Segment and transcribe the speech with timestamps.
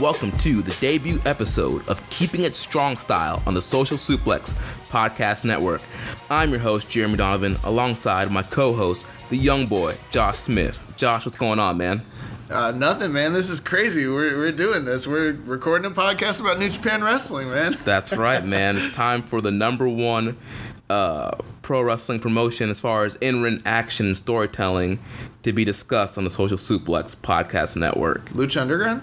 [0.00, 4.54] Welcome to the debut episode of Keeping It Strong Style on the Social Suplex
[4.88, 5.82] Podcast Network.
[6.30, 10.80] I'm your host, Jeremy Donovan, alongside my co host, the young boy, Josh Smith.
[10.96, 12.02] Josh, what's going on, man?
[12.48, 13.32] Uh, nothing, man.
[13.32, 14.06] This is crazy.
[14.06, 15.04] We're, we're doing this.
[15.04, 17.76] We're recording a podcast about New Japan Wrestling, man.
[17.84, 18.76] That's right, man.
[18.76, 20.36] It's time for the number one
[20.88, 25.00] uh, pro wrestling promotion as far as in ring action and storytelling
[25.42, 28.26] to be discussed on the Social Suplex Podcast Network.
[28.30, 29.02] Lucha Underground?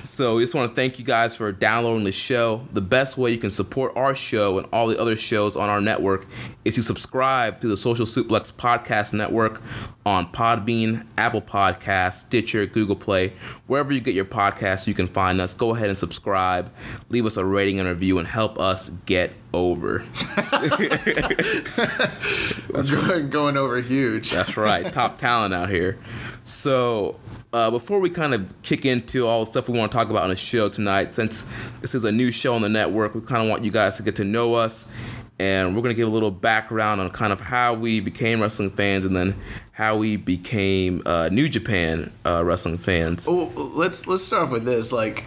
[0.11, 2.67] So we just want to thank you guys for downloading the show.
[2.73, 5.79] The best way you can support our show and all the other shows on our
[5.79, 6.27] network
[6.65, 9.61] is to subscribe to the Social Suplex Podcast Network
[10.05, 13.31] on Podbean, Apple Podcasts, Stitcher, Google Play,
[13.67, 15.55] wherever you get your podcasts, you can find us.
[15.55, 16.69] Go ahead and subscribe,
[17.07, 20.03] leave us a rating and review, and help us get over.
[22.73, 23.29] That's right.
[23.29, 24.31] Going over huge.
[24.31, 24.91] That's right.
[24.91, 25.97] Top talent out here.
[26.43, 27.17] So,
[27.53, 30.23] uh, before we kind of kick into all the stuff we want to talk about
[30.23, 33.41] on the show tonight, since this is a new show on the network, we kind
[33.43, 34.91] of want you guys to get to know us.
[35.37, 38.69] And we're going to give a little background on kind of how we became wrestling
[38.69, 39.35] fans and then
[39.71, 43.27] how we became uh, New Japan uh, wrestling fans.
[43.27, 44.91] Well, let's let's start off with this.
[44.91, 45.23] Like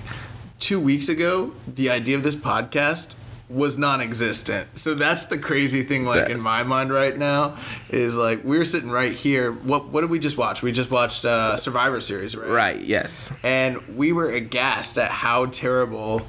[0.60, 3.16] two weeks ago, the idea of this podcast
[3.54, 4.78] was non-existent.
[4.78, 6.04] So that's the crazy thing.
[6.04, 7.56] Like That- in my mind right now
[7.88, 9.53] is like we're sitting right here.
[9.53, 10.62] What what did we just watch?
[10.62, 12.48] We just watched uh, Survivor Series, right?
[12.50, 13.32] Right, yes.
[13.43, 16.22] and we were aghast at how terrible.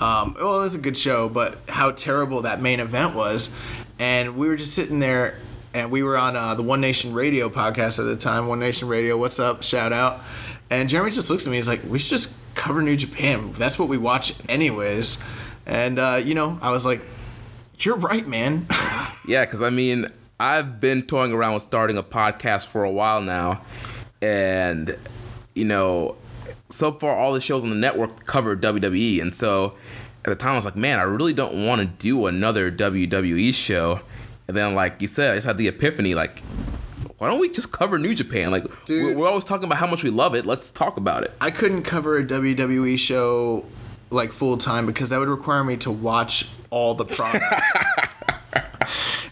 [0.00, 3.52] Um, well, it was a good show, but how terrible that main event was,
[3.98, 5.34] and we were just sitting there,
[5.74, 8.46] and we were on uh, the One Nation Radio podcast at the time.
[8.46, 9.62] One Nation Radio, what's up?
[9.64, 10.20] Shout out!
[10.70, 11.56] And Jeremy just looks at me.
[11.56, 13.52] He's like, "We should just cover New Japan.
[13.54, 15.18] That's what we watch, anyways."
[15.68, 17.02] And uh, you know, I was like,
[17.78, 18.66] "You're right, man."
[19.28, 20.06] Yeah, because I mean,
[20.40, 23.60] I've been toying around with starting a podcast for a while now,
[24.22, 24.96] and
[25.54, 26.16] you know,
[26.70, 29.74] so far all the shows on the network cover WWE, and so
[30.24, 33.52] at the time I was like, man, I really don't want to do another WWE
[33.52, 34.00] show.
[34.46, 36.42] And then, like you said, I just had the epiphany, like.
[37.18, 38.52] Why don't we just cover New Japan?
[38.52, 39.04] Like Dude.
[39.04, 40.46] we're, we're always talking about how much we love it.
[40.46, 41.32] Let's talk about it.
[41.40, 43.64] I couldn't cover a WWE show
[44.10, 47.72] like full time because that would require me to watch all the products.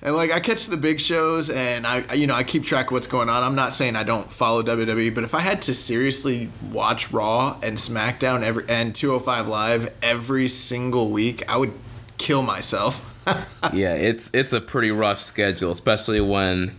[0.03, 2.93] and like I catch the big shows and I you know I keep track of
[2.93, 3.43] what's going on.
[3.43, 7.59] I'm not saying I don't follow WWE, but if I had to seriously watch Raw
[7.63, 11.73] and SmackDown every and 205 Live every single week, I would
[12.19, 13.13] kill myself.
[13.73, 16.77] yeah, it's it's a pretty rough schedule, especially when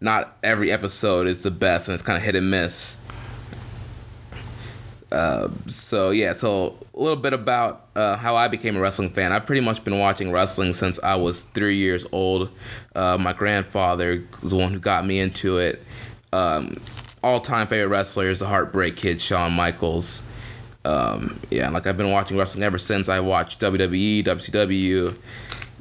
[0.00, 3.04] not every episode is the best and it's kind of hit and miss.
[5.10, 9.32] Uh, so yeah, so a little bit about uh, how I became a wrestling fan.
[9.32, 12.50] I've pretty much been watching wrestling since I was three years old.
[12.94, 15.82] Uh, my grandfather was the one who got me into it.
[16.32, 16.76] Um,
[17.22, 20.22] all-time favorite wrestler is the Heartbreak Kid, Shawn Michaels.
[20.84, 25.16] Um, yeah, like I've been watching wrestling ever since I watched WWE, WCW,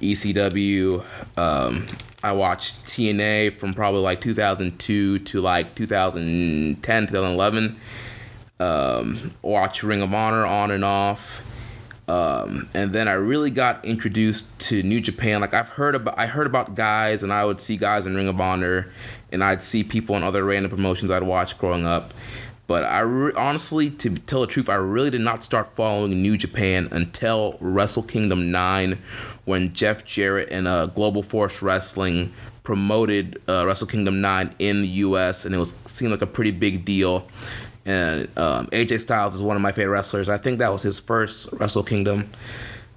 [0.02, 1.04] ECW.
[1.38, 1.86] Um,
[2.24, 7.80] I watched TNA from probably like 2002 to like 2010, 2011.
[8.60, 11.44] Um, watch Ring of Honor on and off.
[12.08, 15.42] Um, and then I really got introduced to New Japan.
[15.42, 18.30] Like I've heard about, I heard about guys, and I would see guys in Ring
[18.30, 18.92] of Honor,
[19.32, 22.14] and I'd see people in other random promotions I'd watch growing up.
[22.66, 26.38] But I re- honestly, to tell the truth, I really did not start following New
[26.38, 28.98] Japan until Wrestle Kingdom 9
[29.46, 32.34] when Jeff Jarrett and uh, Global Force Wrestling
[32.64, 36.52] promoted uh, Wrestle Kingdom 9 in the US, and it was seemed like a pretty
[36.52, 37.26] big deal.
[37.88, 40.28] And um, AJ Styles is one of my favorite wrestlers.
[40.28, 42.30] I think that was his first Wrestle Kingdom.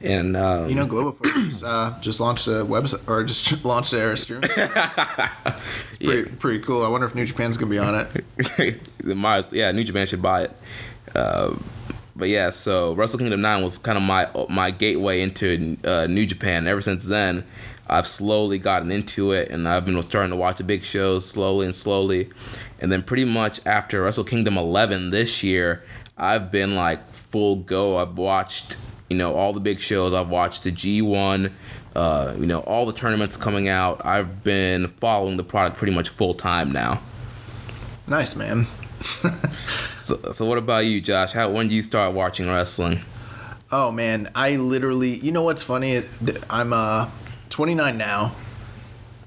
[0.03, 3.93] And um, You know, Global Force just, uh, just launched a website or just launched
[3.93, 4.51] their service.
[4.57, 6.83] it's pretty, pretty cool.
[6.83, 8.09] I wonder if New Japan's gonna be on
[8.49, 8.81] it.
[9.05, 10.57] Mars, yeah, New Japan should buy it.
[11.15, 11.55] Uh,
[12.17, 16.27] but yeah, so Wrestle Kingdom Nine was kind of my my gateway into uh, New
[16.27, 16.67] Japan.
[16.67, 17.45] Ever since then,
[17.91, 21.67] I've slowly gotten into it, and I've been starting to watch the big shows slowly
[21.67, 22.31] and slowly.
[22.81, 25.83] And then pretty much after Wrestle Kingdom 11 this year,
[26.17, 27.99] I've been like full go.
[27.99, 28.77] I've watched
[29.09, 30.15] you know all the big shows.
[30.15, 31.53] I've watched the G1.
[31.95, 34.01] Uh, you know all the tournaments coming out.
[34.07, 37.01] I've been following the product pretty much full time now.
[38.07, 38.67] Nice man.
[40.01, 41.33] So, so what about you, Josh?
[41.33, 43.01] How when did you start watching wrestling?
[43.71, 45.17] Oh man, I literally.
[45.17, 46.03] You know what's funny?
[46.49, 47.11] I'm uh
[47.51, 48.33] 29 now.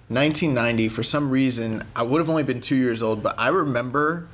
[0.10, 0.90] 1990.
[0.90, 4.28] For some reason, I would have only been two years old, but I remember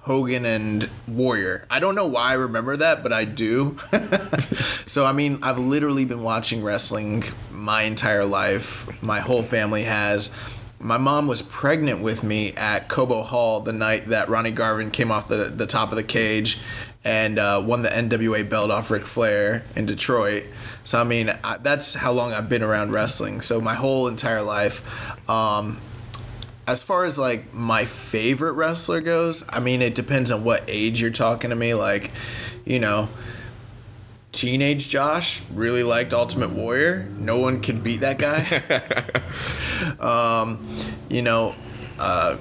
[0.00, 1.66] Hogan and Warrior.
[1.70, 3.76] I don't know why I remember that, but I do.
[4.86, 9.02] so I mean, I've literally been watching wrestling my entire life.
[9.02, 10.34] My whole family has.
[10.80, 15.12] My mom was pregnant with me at Cobo Hall the night that Ronnie Garvin came
[15.12, 16.58] off the, the top of the cage
[17.04, 20.44] and uh, won the NWA belt off Ric Flair in Detroit.
[20.84, 23.40] So I mean, I, that's how long I've been around wrestling.
[23.40, 25.28] So my whole entire life.
[25.28, 25.78] Um,
[26.66, 31.00] as far as like my favorite wrestler goes, I mean, it depends on what age
[31.00, 31.74] you're talking to me.
[31.74, 32.10] Like,
[32.64, 33.08] you know,
[34.30, 37.08] teenage Josh really liked Ultimate Warrior.
[37.18, 38.62] No one could beat that guy.
[40.00, 40.76] um,
[41.08, 41.54] you know,
[41.98, 42.36] uh,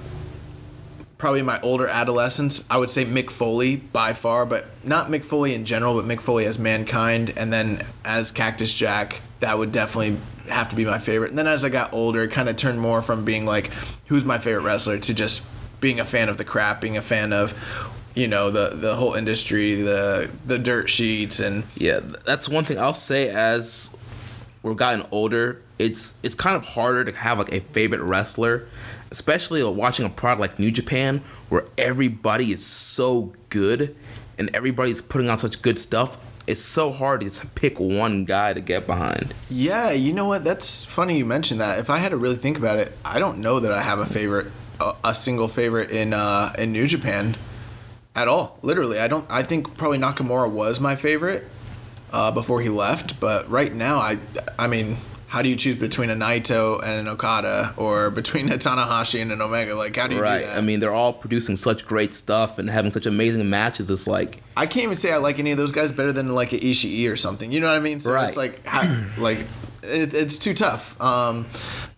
[1.21, 5.53] probably my older adolescence, I would say Mick Foley by far, but not Mick Foley
[5.53, 9.21] in general, but Mick Foley as Mankind, and then as Cactus Jack.
[9.39, 10.17] That would definitely
[10.49, 11.29] have to be my favorite.
[11.29, 13.69] And then as I got older, it kind of turned more from being like,
[14.07, 15.47] who's my favorite wrestler to just
[15.79, 17.53] being a fan of the crap, being a fan of
[18.15, 22.79] you know the the whole industry, the the dirt sheets, and Yeah, that's one thing
[22.79, 23.95] I'll say as
[24.63, 25.61] we're gotten older.
[25.79, 28.67] It's it's kind of harder to have like a favorite wrestler,
[29.09, 33.95] especially watching a product like New Japan where everybody is so good
[34.37, 36.17] and everybody's putting out such good stuff.
[36.47, 39.33] It's so hard to pick one guy to get behind.
[39.49, 40.43] Yeah, you know what?
[40.43, 41.79] That's funny you mentioned that.
[41.79, 44.05] If I had to really think about it, I don't know that I have a
[44.05, 44.47] favorite,
[44.79, 47.35] a, a single favorite in uh, in New Japan,
[48.15, 48.57] at all.
[48.61, 49.25] Literally, I don't.
[49.29, 51.45] I think probably Nakamura was my favorite
[52.13, 54.17] uh, before he left, but right now, I,
[54.59, 54.97] I mean,
[55.27, 59.31] how do you choose between a Naito and an Okada, or between a Tanahashi and
[59.31, 59.75] an Omega?
[59.75, 60.39] Like, how do you Right.
[60.41, 60.57] do that?
[60.57, 63.89] I mean, they're all producing such great stuff and having such amazing matches.
[63.89, 66.51] It's like, I can't even say I like any of those guys better than like
[66.51, 67.49] an Ishii or something.
[67.51, 67.99] You know what I mean?
[68.01, 68.27] So Right.
[68.27, 68.83] it's like, how,
[69.17, 69.39] like,
[69.83, 70.99] it, it's too tough.
[71.01, 71.45] Um,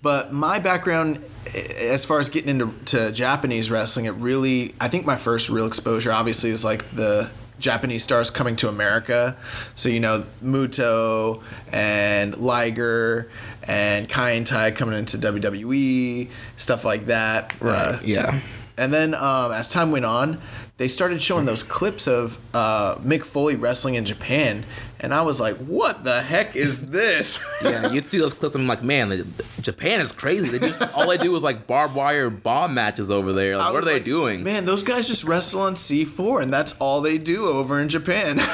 [0.03, 1.25] but my background,
[1.79, 5.65] as far as getting into to Japanese wrestling, it really, I think my first real
[5.65, 9.35] exposure, obviously, is like the Japanese stars coming to America.
[9.75, 11.41] So you know, Muto
[11.71, 13.29] and Liger
[13.63, 17.53] and Kai En Tai coming into WWE, stuff like that.
[17.61, 18.39] Uh, yeah.
[18.77, 20.39] and then um, as time went on,
[20.77, 24.65] they started showing those clips of uh, Mick Foley wrestling in Japan,
[24.99, 28.63] and I was like, "What the heck is this?" yeah, you'd see those clips and
[28.63, 29.27] I'm like, man, the,
[29.61, 30.49] Japan is crazy.
[30.49, 33.55] They just all they do is like barbed wire bomb matches over there.
[33.55, 34.43] Like, what are was they doing?
[34.43, 38.39] Man, those guys just wrestle on C4, and that's all they do over in Japan.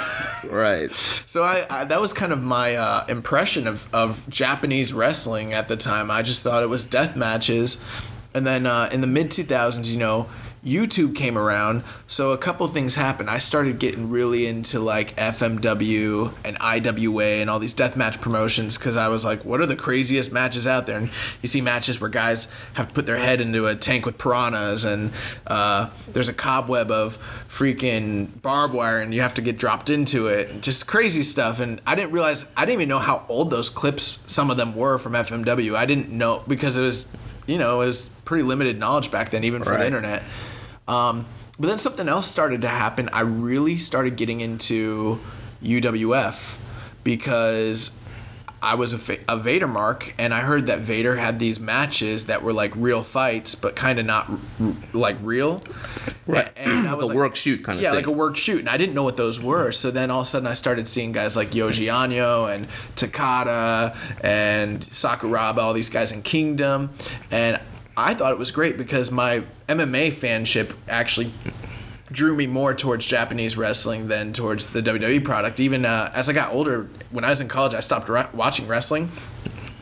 [0.50, 0.90] Right.
[1.26, 5.68] so I, I that was kind of my uh, impression of, of Japanese wrestling at
[5.68, 6.10] the time.
[6.10, 7.84] I just thought it was death matches,
[8.34, 10.28] and then uh, in the mid 2000s, you know.
[10.70, 13.30] YouTube came around, so a couple things happened.
[13.30, 18.96] I started getting really into like FMW and IWA and all these deathmatch promotions because
[18.96, 20.98] I was like, what are the craziest matches out there?
[20.98, 21.10] And
[21.42, 24.86] you see matches where guys have to put their head into a tank with piranhas,
[24.86, 25.12] and
[25.48, 27.18] uh, there's a cobweb of
[27.50, 30.62] freaking barbed wire, and you have to get dropped into it.
[30.62, 31.60] Just crazy stuff.
[31.60, 34.76] And I didn't realize, I didn't even know how old those clips, some of them
[34.76, 35.76] were from FMW.
[35.76, 37.12] I didn't know because it was,
[37.48, 39.80] you know, it was pretty limited knowledge back then, even for Right.
[39.80, 40.24] the internet.
[40.90, 41.26] Um,
[41.60, 43.10] but then something else started to happen.
[43.14, 45.20] I really started getting into
[45.62, 46.58] UWF
[47.04, 47.96] because
[48.62, 52.44] I was a, a Vader mark, and I heard that Vader had these matches that
[52.44, 54.38] were like real fights, but kind of not r-
[54.94, 55.62] like real.
[56.28, 56.50] Right.
[56.58, 57.98] And I Like a work shoot kind of yeah, thing.
[57.98, 59.72] like a work shoot, and I didn't know what those were.
[59.72, 63.96] So then all of a sudden, I started seeing guys like Yoji Anjo and Takada
[64.24, 66.92] and Sakuraba, all these guys in Kingdom,
[67.32, 67.60] and
[67.96, 71.32] I thought it was great because my MMA fanship actually
[72.12, 75.60] drew me more towards Japanese wrestling than towards the WWE product.
[75.60, 78.68] Even uh, as I got older, when I was in college, I stopped re- watching
[78.68, 79.12] wrestling,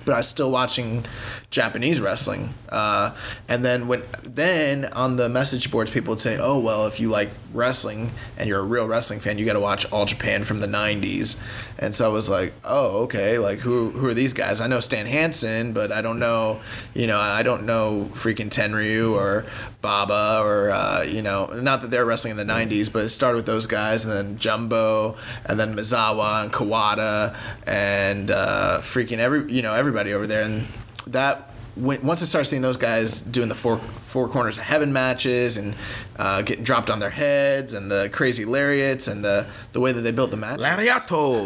[0.04, 1.06] but I was still watching
[1.50, 2.50] Japanese wrestling.
[2.68, 3.16] Uh,
[3.48, 7.08] and then when then on the message boards, people would say, "Oh well, if you
[7.08, 10.60] like wrestling and you're a real wrestling fan, you got to watch All Japan from
[10.60, 11.42] the '90s."
[11.80, 14.60] And so I was like, "Oh okay, like who who are these guys?
[14.60, 16.60] I know Stan Hansen, but I don't know,
[16.94, 19.46] you know, I don't know freaking Tenryu or
[19.82, 23.38] Baba or uh, you know, not that they're wrestling in the '90s, but it started
[23.38, 29.50] with those guys, and then Jumbo, and then Misawa and Kawada, and uh, freaking every
[29.50, 30.68] you know everybody over there and
[31.12, 34.92] that when, once I started seeing those guys doing the four four corners of heaven
[34.94, 35.76] matches and
[36.18, 40.02] uh, getting dropped on their heads and the crazy lariats and the the way that
[40.02, 41.46] they built the match, Lariato.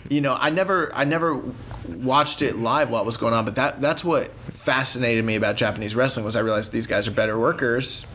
[0.10, 1.40] you know, I never I never
[1.88, 5.56] watched it live while it was going on, but that that's what fascinated me about
[5.56, 8.06] Japanese wrestling was I realized these guys are better workers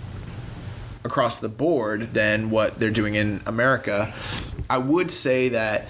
[1.03, 4.13] across the board than what they're doing in America.
[4.69, 5.85] I would say that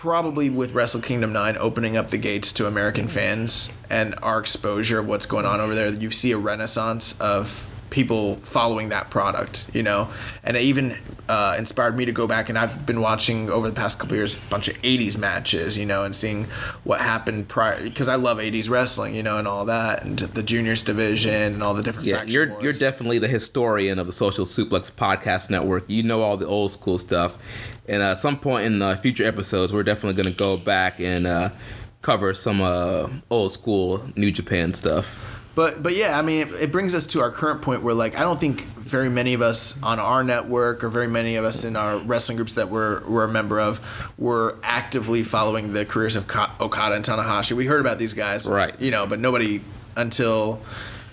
[0.00, 4.98] probably with Wrestle Kingdom 9 opening up the gates to American fans and our exposure
[4.98, 9.68] of what's going on over there, you see a renaissance of people following that product,
[9.74, 10.08] you know,
[10.44, 10.96] and it even
[11.28, 14.36] uh, inspired me to go back and I've been watching over the past couple years
[14.36, 16.44] a bunch of 80s matches, you know, and seeing
[16.84, 20.42] what happened prior because I love 80s wrestling, you know, and all that and the
[20.44, 22.62] juniors division and all the different Yeah, you're wars.
[22.62, 25.84] you're definitely the historian of the Social Suplex Podcast Network.
[25.88, 27.38] You know all the old school stuff,
[27.88, 31.00] and uh, at some point in the future episodes, we're definitely going to go back
[31.00, 31.50] and uh,
[32.02, 35.26] cover some uh, old school New Japan stuff.
[35.54, 38.16] But but yeah, I mean, it, it brings us to our current point where like
[38.16, 41.64] I don't think very many of us on our network or very many of us
[41.64, 43.80] in our wrestling groups that we're we're a member of
[44.16, 47.52] were actively following the careers of Ka- Okada and Tanahashi.
[47.52, 48.72] We heard about these guys, Right.
[48.80, 49.60] You know, but nobody
[49.96, 50.60] until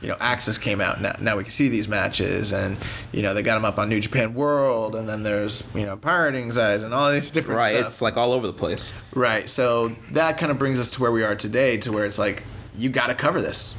[0.01, 1.01] you know AXS came out.
[1.01, 2.77] Now, now we can see these matches, and
[3.11, 5.97] you know they got them up on New Japan World, and then there's you know
[5.97, 7.71] Pirating Eyes and all these different stuff.
[7.71, 7.87] Right, stuff.
[7.87, 8.93] it's like all over the place.
[9.13, 9.49] Right.
[9.49, 12.43] So that kind of brings us to where we are today, to where it's like
[12.75, 13.77] you got to cover this.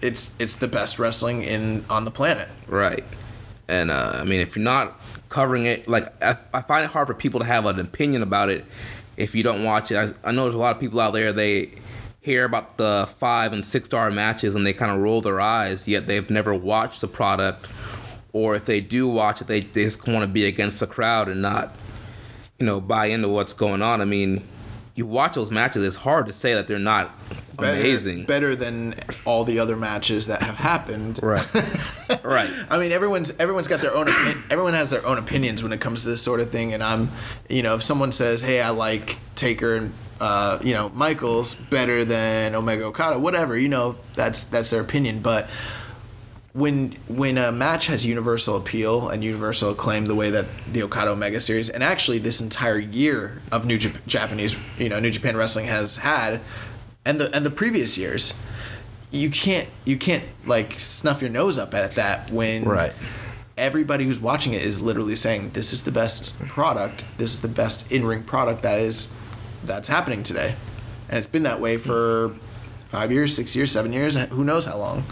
[0.00, 2.48] It's it's the best wrestling in on the planet.
[2.66, 3.04] Right.
[3.68, 7.08] And uh, I mean, if you're not covering it, like I, I find it hard
[7.08, 8.64] for people to have an opinion about it
[9.16, 9.96] if you don't watch it.
[9.96, 11.70] I, I know there's a lot of people out there they
[12.22, 15.86] hear about the five and six star matches and they kind of roll their eyes,
[15.86, 17.66] yet they've never watched the product,
[18.32, 21.28] or if they do watch it, they, they just want to be against the crowd
[21.28, 21.74] and not,
[22.58, 24.00] you know, buy into what's going on.
[24.00, 24.46] I mean,
[24.94, 27.10] you watch those matches, it's hard to say that they're not
[27.56, 28.24] Better, amazing.
[28.24, 31.18] Better than all the other matches that have happened.
[31.22, 31.46] Right.
[32.22, 32.50] right.
[32.70, 34.44] I mean, everyone's everyone's got their own opinion.
[34.48, 36.72] Everyone has their own opinions when it comes to this sort of thing.
[36.72, 37.10] And I'm,
[37.48, 42.04] you know, if someone says, "Hey, I like Taker and uh, you know Michaels better
[42.04, 45.20] than Omega Okada," whatever, you know, that's that's their opinion.
[45.20, 45.48] But
[46.52, 51.10] when when a match has universal appeal and universal acclaim the way that the Okada
[51.12, 55.34] Omega series and actually this entire year of New Jap- Japanese you know New Japan
[55.34, 56.40] Wrestling has had
[57.06, 58.38] and the and the previous years
[59.10, 62.92] you can't you can't like snuff your nose up at that when Right.
[63.56, 67.48] everybody who's watching it is literally saying this is the best product this is the
[67.48, 69.16] best in-ring product that is
[69.64, 70.54] that's happening today
[71.08, 72.34] and it's been that way for
[72.88, 75.04] five years six years seven years who knows how long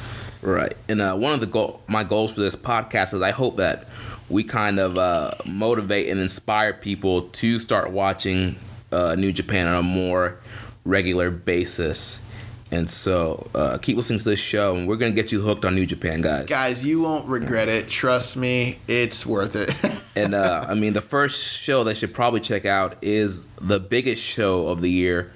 [0.43, 0.75] Right.
[0.89, 3.87] And uh, one of the goal, my goals for this podcast is I hope that
[4.29, 8.57] we kind of uh, motivate and inspire people to start watching
[8.91, 10.39] uh, New Japan on a more
[10.85, 12.27] regular basis.
[12.73, 15.65] And so uh, keep listening to this show, and we're going to get you hooked
[15.65, 16.49] on New Japan, guys.
[16.49, 17.89] Guys, you won't regret it.
[17.89, 19.75] Trust me, it's worth it.
[20.17, 23.79] And uh, I mean, the first show that you should probably check out is the
[23.79, 25.33] biggest show of the year,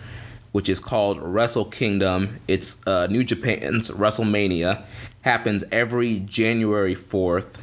[0.50, 2.40] which is called Wrestle Kingdom.
[2.48, 4.82] It's uh, New Japan's WrestleMania.
[5.22, 7.54] Happens every January 4th.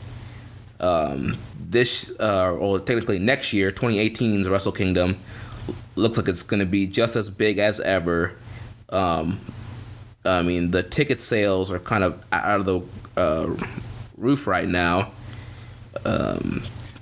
[0.80, 5.18] Um, this, uh, or technically next year, 2018's Wrestle Kingdom,
[5.98, 8.34] looks like it's going to be just as big as ever.
[8.90, 9.42] Um,
[10.24, 12.82] I mean, the ticket sales are kind of out of the
[13.18, 13.56] uh,
[14.18, 15.12] roof right now.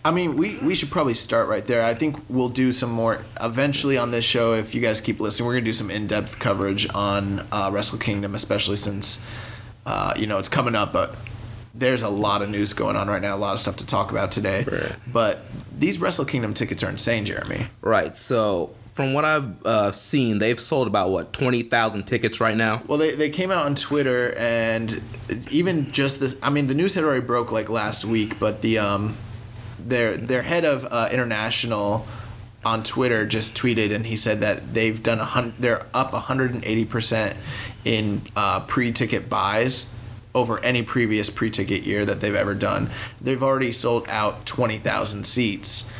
[0.03, 1.83] I mean, we, we should probably start right there.
[1.83, 4.53] I think we'll do some more eventually on this show.
[4.53, 7.99] If you guys keep listening, we're gonna do some in depth coverage on uh, Wrestle
[7.99, 9.25] Kingdom, especially since
[9.85, 10.93] uh, you know it's coming up.
[10.93, 11.15] But
[11.75, 14.09] there's a lot of news going on right now, a lot of stuff to talk
[14.11, 14.63] about today.
[14.63, 14.95] Right.
[15.11, 15.41] But
[15.77, 17.67] these Wrestle Kingdom tickets are insane, Jeremy.
[17.81, 18.17] Right.
[18.17, 22.83] So from what I've uh, seen, they've sold about what twenty thousand tickets right now.
[22.85, 25.01] Well, they, they came out on Twitter, and
[25.49, 26.37] even just this.
[26.43, 29.15] I mean, the news had already broke like last week, but the um,
[29.79, 32.05] their their head of uh, international
[32.65, 35.53] on Twitter just tweeted, and he said that they've done a hundred.
[35.59, 37.37] They're up 180 percent
[37.85, 39.93] in uh, pre-ticket buys
[40.35, 42.89] over any previous pre-ticket year that they've ever done.
[43.21, 45.91] They've already sold out 20,000 seats.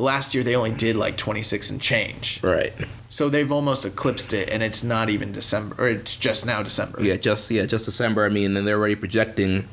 [0.00, 2.42] Last year they only did like 26 and change.
[2.42, 2.72] Right.
[3.08, 7.02] So they've almost eclipsed it, and it's not even December, or it's just now December.
[7.02, 7.16] Yeah.
[7.16, 7.66] Just yeah.
[7.66, 8.24] Just December.
[8.24, 9.68] I mean, and they're already projecting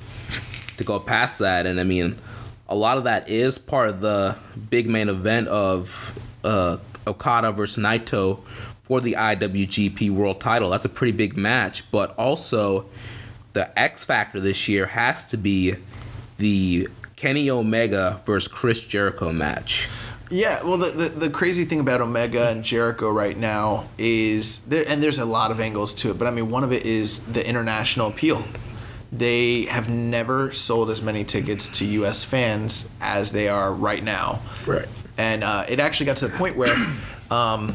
[0.78, 1.66] to go past that.
[1.66, 2.18] And I mean,
[2.68, 4.38] a lot of that is part of the
[4.70, 8.44] big main event of uh, Okada versus Naito
[8.84, 10.70] for the IWGP World Title.
[10.70, 11.90] That's a pretty big match.
[11.92, 12.86] But also,
[13.54, 15.76] the X factor this year has to be
[16.38, 19.90] the Kenny Omega versus Chris Jericho match.
[20.30, 24.84] Yeah, well, the, the, the crazy thing about Omega and Jericho right now is there,
[24.88, 27.26] and there's a lot of angles to it, but I mean, one of it is
[27.32, 28.44] the international appeal.
[29.12, 32.26] They have never sold as many tickets to U.S.
[32.26, 34.42] fans as they are right now.
[34.66, 34.86] Right.
[35.18, 36.76] And uh, it actually got to the point where,
[37.32, 37.74] um,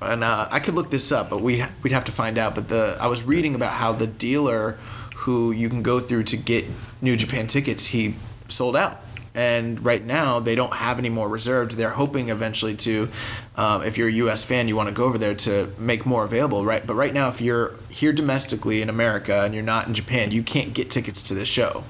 [0.00, 2.54] and uh, I could look this up, but we we'd have to find out.
[2.54, 4.78] But the I was reading about how the dealer
[5.14, 6.64] who you can go through to get
[7.02, 8.14] New Japan tickets, he
[8.48, 9.02] sold out
[9.36, 11.72] and right now they don't have any more reserved.
[11.72, 13.08] They're hoping eventually to,
[13.56, 14.42] um, if you're a U.S.
[14.42, 16.84] fan, you want to go over there to make more available, right?
[16.84, 20.42] But right now, if you're here domestically in America and you're not in Japan, you
[20.42, 21.84] can't get tickets to this show.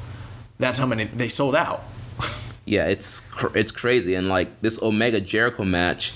[0.59, 1.83] That's how many they sold out.
[2.69, 6.13] Yeah, it's cr- it's crazy, and like this Omega Jericho match,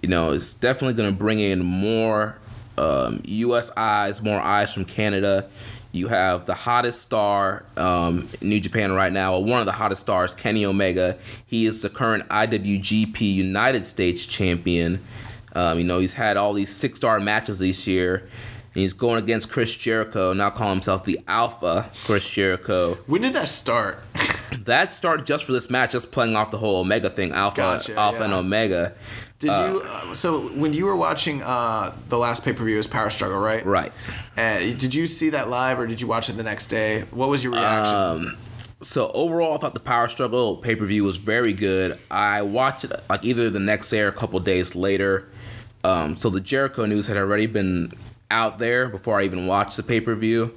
[0.00, 2.38] you know, it's definitely gonna bring in more
[2.78, 3.70] um, U.S.
[3.76, 5.50] eyes, more eyes from Canada.
[5.92, 9.72] You have the hottest star um, in New Japan right now, or one of the
[9.72, 11.18] hottest stars, Kenny Omega.
[11.46, 15.00] He is the current IWGP United States champion.
[15.54, 18.28] Um, you know, he's had all these six star matches this year.
[18.72, 22.94] And he's going against Chris Jericho, now calling himself the Alpha Chris Jericho.
[23.06, 23.98] When did that start?
[24.60, 27.96] That started just for this match, just playing off the whole Omega thing, Alpha, Gotcha,
[27.96, 28.32] Alpha and.
[28.32, 28.94] Omega.
[29.40, 29.82] Did you?
[29.82, 33.38] Uh, so when you were watching uh, the last pay per view, was Power Struggle,
[33.38, 33.64] right?
[33.64, 33.90] Right.
[34.36, 37.04] And did you see that live, or did you watch it the next day?
[37.10, 37.94] What was your reaction?
[37.94, 38.36] Um,
[38.82, 41.98] so overall, I thought the Power Struggle pay per view was very good.
[42.10, 45.26] I watched it like either the next day or a couple days later.
[45.84, 47.92] Um, so the Jericho news had already been
[48.30, 50.54] out there before I even watched the pay per view.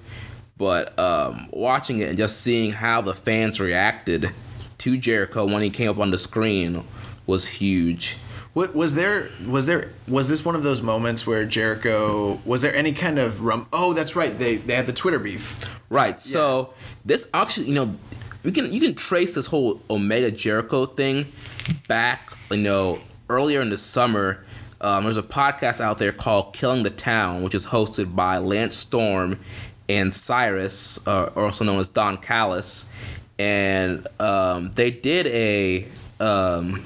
[0.58, 4.32] But um, watching it and just seeing how the fans reacted
[4.80, 6.84] to Jericho when he came up on the screen
[7.26, 8.18] was huge.
[8.54, 9.30] What was there?
[9.48, 9.92] Was there?
[10.08, 12.40] Was this one of those moments where Jericho?
[12.46, 13.68] Was there any kind of rum?
[13.74, 14.38] Oh, that's right.
[14.38, 15.80] They they had the Twitter beef.
[15.90, 16.22] Right.
[16.22, 17.96] So this actually, you know,
[18.44, 21.26] you can you can trace this whole Omega Jericho thing
[21.88, 24.44] back, you know, earlier in the summer.
[24.82, 28.76] Um, there's a podcast out there called Killing the Town, which is hosted by Lance
[28.76, 29.40] Storm
[29.88, 32.94] and Cyrus, uh, also known as Don Callis,
[33.40, 35.88] and um, they did a
[36.20, 36.84] um,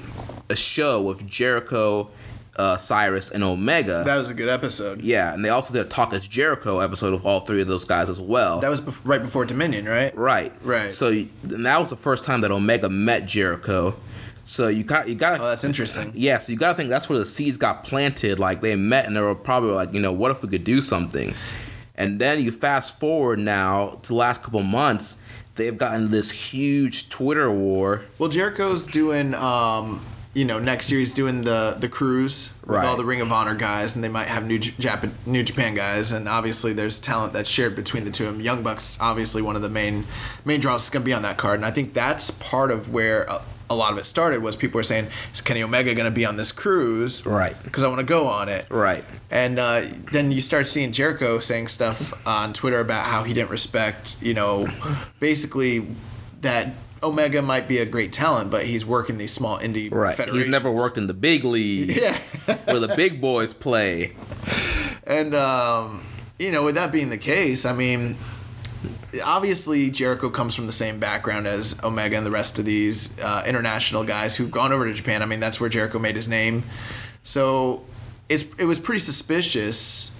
[0.50, 2.10] a show with Jericho,
[2.56, 4.02] uh, Cyrus, and Omega.
[4.04, 5.00] That was a good episode.
[5.02, 7.84] yeah, and they also did a Talk Is Jericho episode with all three of those
[7.84, 8.60] guys as well.
[8.60, 10.16] That was bef- right before Dominion, right?
[10.16, 10.52] Right.
[10.62, 10.92] Right.
[10.92, 11.12] So
[11.44, 13.94] that was the first time that Omega met Jericho.
[14.44, 16.10] So you got you got Oh, that's interesting.
[16.14, 16.38] yeah.
[16.38, 18.38] So you got to think that's where the seeds got planted.
[18.38, 20.80] Like they met and they were probably like, you know, what if we could do
[20.80, 21.34] something?
[21.94, 25.20] And then you fast forward now to the last couple months,
[25.56, 28.04] they've gotten this huge Twitter war.
[28.18, 30.00] Well, Jericho's doing, um,
[30.38, 32.84] you know, next year he's doing the the cruise with Right.
[32.86, 36.12] all the Ring of Honor guys, and they might have New Japan, New Japan guys,
[36.12, 38.40] and obviously there's talent that's shared between the two of them.
[38.40, 40.04] Young Bucks, obviously one of the main
[40.44, 42.92] main draws is going to be on that card, and I think that's part of
[42.92, 43.22] where.
[43.24, 46.10] A, a lot of it started was people were saying, "Is Kenny Omega going to
[46.10, 47.54] be on this cruise?" Right.
[47.64, 48.64] Because I want to go on it.
[48.70, 49.04] Right.
[49.30, 53.50] And uh, then you start seeing Jericho saying stuff on Twitter about how he didn't
[53.50, 54.68] respect, you know,
[55.20, 55.86] basically
[56.40, 56.68] that
[57.02, 60.18] Omega might be a great talent, but he's working these small indie Right.
[60.30, 62.18] He's never worked in the big league Yeah.
[62.64, 64.12] where the big boys play.
[65.04, 66.04] And um,
[66.38, 68.16] you know, with that being the case, I mean,
[69.24, 73.42] obviously Jericho comes from the same background as Omega and the rest of these uh,
[73.46, 75.22] international guys who've gone over to Japan.
[75.22, 76.62] I mean, that's where Jericho made his name.
[77.22, 77.84] So
[78.28, 80.14] it's it was pretty suspicious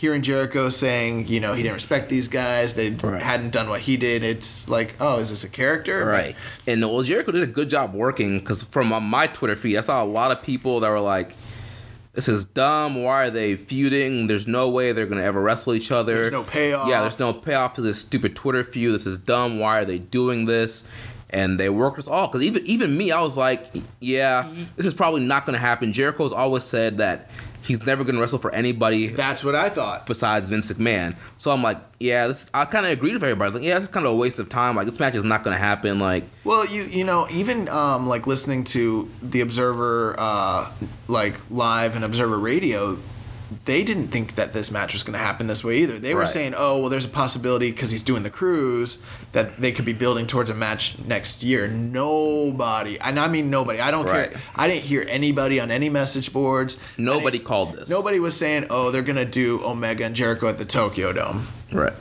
[0.00, 2.72] hearing Jericho saying, you know, he didn't respect these guys.
[2.72, 3.22] They Right.
[3.22, 4.22] hadn't done what he did.
[4.22, 6.06] It's like, oh, is this a character?
[6.06, 6.34] Right.
[6.66, 10.02] And well, Jericho did a good job working because from my Twitter feed, I saw
[10.02, 11.36] a lot of people that were like,
[12.14, 13.02] "This is dumb.
[13.02, 14.26] Why are they feuding?
[14.26, 16.14] There's no way they're gonna ever wrestle each other.
[16.14, 18.94] There's no payoff." Yeah, there's no payoff to this stupid Twitter feud.
[18.94, 19.58] This is dumb.
[19.58, 20.84] Why are they doing this?"
[21.28, 23.66] And they worked us all because even even me, I was like,
[24.00, 27.28] "Yeah, this is probably not gonna happen." Jericho's always said that
[27.62, 30.06] he's never gonna wrestle for anybody That's what I thought.
[30.06, 31.16] besides Vince McMahon.
[31.38, 33.52] So I'm like, yeah, this, I kind of agreed with everybody.
[33.52, 34.76] Like, yeah, this is kind of a waste of time.
[34.76, 35.98] Like, this match is not going to happen.
[35.98, 40.70] Like, Well, you you know, even um, like listening to the Observer uh,
[41.08, 42.98] like live and Observer Radio,
[43.64, 45.98] they didn't think that this match was going to happen this way either.
[45.98, 46.28] They were Right.
[46.28, 49.92] saying, "Oh, well, there's a possibility because he's doing the cruise that they could be
[49.92, 53.80] building towards a match next year." Nobody, and I mean nobody.
[53.80, 54.30] I don't Right.
[54.30, 54.40] care.
[54.54, 56.76] I didn't hear anybody on any message boards.
[56.96, 57.88] Nobody called this.
[57.90, 61.48] Nobody was saying, "Oh, they're going to do Omega and Jericho at the Tokyo Dome."
[61.72, 61.92] Right.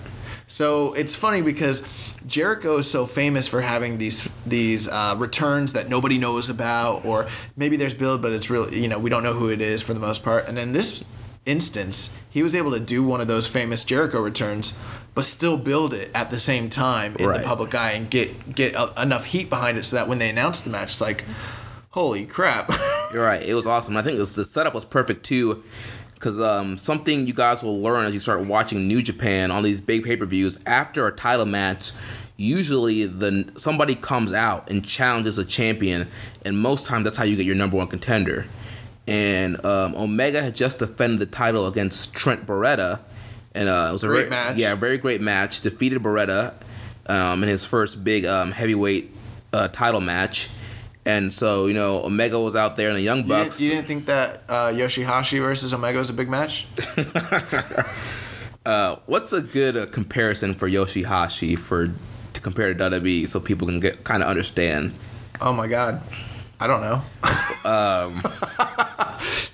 [0.47, 1.83] So it's funny because
[2.25, 7.27] Jericho is so famous for having these these uh, returns that nobody knows about, or
[7.55, 9.93] maybe there's build, but it's really you know we don't know who it is for
[9.93, 10.47] the most part.
[10.47, 11.03] And then this
[11.49, 14.79] instance, he was able to do one of those famous Jericho returns,
[15.15, 17.41] but still build it at the same time in Right.
[17.41, 20.29] the public eye and get get uh, enough heat behind it so that when they
[20.29, 21.25] announce the match, it's like.
[21.93, 22.71] Holy crap!
[23.13, 23.41] You're right.
[23.41, 23.97] It was awesome.
[23.97, 25.63] I think this, the setup was perfect too,
[26.13, 29.81] because um, something you guys will learn as you start watching New Japan on these
[29.81, 31.91] big pay per views after a title match.
[32.37, 36.07] Usually, the somebody comes out and challenges a champion,
[36.45, 38.45] and most times that's how you get your number one contender.
[39.07, 42.99] And um, Omega had just defended the title against Trent Beretta,
[43.55, 44.57] and uh, it was a Great match.
[44.57, 45.61] Yeah, very great match.
[45.61, 46.53] Defeated Beretta
[47.07, 49.11] um, in his first big um, heavyweight
[49.51, 50.47] uh, title match.
[51.05, 53.61] And so, you know, Omega was out there in the Young You didn't, Bucks.
[53.61, 56.67] you didn't think that uh, Yoshihashi versus Omega was a big match?
[58.65, 61.87] Uh, what's a good uh, comparison for Yoshihashi for
[62.33, 64.93] to compare to WWE so people can get kind of understand?
[65.41, 66.01] Oh my god.
[66.59, 67.01] I don't know.
[67.63, 68.21] Um,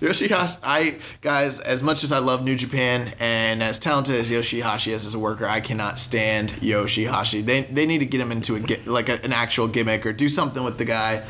[0.01, 4.91] Yoshihashi, I guys, as much as I love New Japan and as talented as Yoshihashi
[4.91, 7.43] is as a worker, I cannot stand Yoshihashi.
[7.45, 10.29] They they need to get him into a like a, an actual gimmick or do
[10.29, 11.23] something with the guy.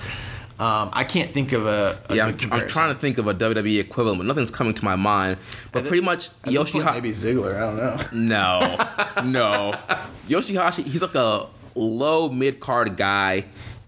[0.58, 3.34] Um, I can't think of a, a yeah, I'm, I'm trying to think of a
[3.34, 5.38] WWE equivalent, but nothing's coming to my mind.
[5.74, 6.94] But pretty much At this point, Yoshihashi.
[6.94, 7.56] maybe Ziggler.
[7.56, 7.78] I don't
[8.14, 9.16] know.
[9.22, 9.74] No, no.
[10.30, 13.46] Yoshihashi, he's like a low mid card guy.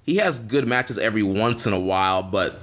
[0.07, 2.59] He has good matches every once in a while, but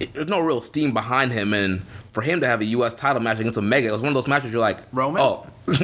[0.00, 1.54] it- there's no real steam behind him.
[1.54, 1.80] And
[2.12, 2.92] for him to have a U.S.
[2.92, 5.22] title match against Omega, it was one of those matches you're like, Roman?
[5.22, 5.46] Oh.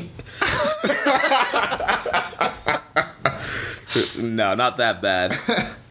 [4.18, 5.38] no, not that bad.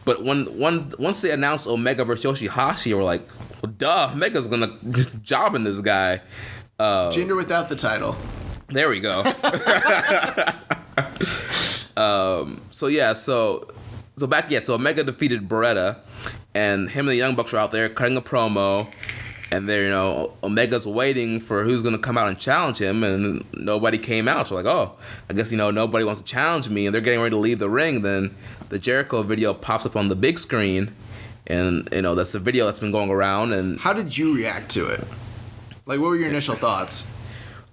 [0.04, 3.26] But when one once they announced Omega versus Yoshihashi, we're like,
[3.62, 6.20] well, duh, Omega's gonna just jobbing this guy.
[6.80, 8.16] Jinder without the title.
[8.68, 9.20] There we go.
[11.96, 13.68] um, so yeah, so
[14.16, 15.98] so back yeah, so Omega defeated Beretta,
[16.54, 18.92] and him and the Young Bucks are out there cutting a promo,
[19.50, 23.44] and they're you know Omega's waiting for who's gonna come out and challenge him, and
[23.54, 24.48] nobody came out.
[24.48, 24.96] So like, oh,
[25.30, 27.58] I guess you know nobody wants to challenge me, and they're getting ready to leave
[27.58, 28.02] the ring.
[28.02, 28.34] Then
[28.68, 30.94] the Jericho video pops up on the big screen,
[31.46, 34.70] and you know that's a video that's been going around, and How did you react
[34.72, 35.04] to it?
[35.84, 37.10] Like, what were your initial thoughts?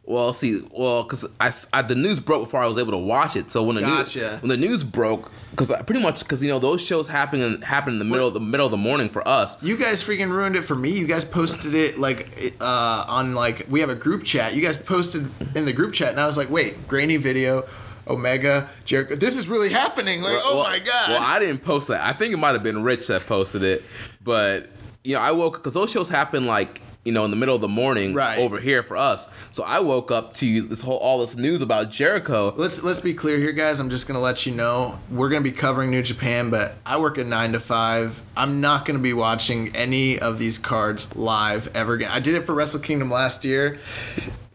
[0.10, 3.36] Well, see, well, because I, I- the news broke before I was able to watch
[3.36, 3.52] it.
[3.52, 4.19] So when the Gotcha.
[4.19, 7.62] news when the news broke, because pretty much because you know those shows happen in,
[7.62, 9.62] happen in the middle the middle of the morning for us.
[9.62, 10.89] You guys freaking ruined it for me.
[10.89, 14.56] You guys posted it like uh, on like we have a group chat.
[14.56, 17.67] You guys posted in the group chat, and I was like, wait, grainy video,
[18.08, 19.15] Omega, Jericho.
[19.15, 20.24] This is really happening.
[20.24, 21.10] Like, oh my god.
[21.12, 22.02] Well, I didn't post that.
[22.02, 23.84] I think it might have been Rich that posted it,
[24.24, 24.69] but
[25.04, 27.62] you know I woke because those shows happen like you know in the middle of
[27.62, 28.38] the morning Right.
[28.39, 29.27] over here for us.
[29.51, 32.53] So I woke up to this whole all this news about Jericho.
[32.57, 33.79] Let's let's be clear here, guys.
[33.79, 37.17] I'm just gonna let you know we're gonna be covering New Japan, but I work
[37.17, 38.21] at nine to five.
[38.35, 42.12] I'm not gonna be watching any of these cards live ever again.
[42.12, 43.79] I did it for Wrestle Kingdom last year,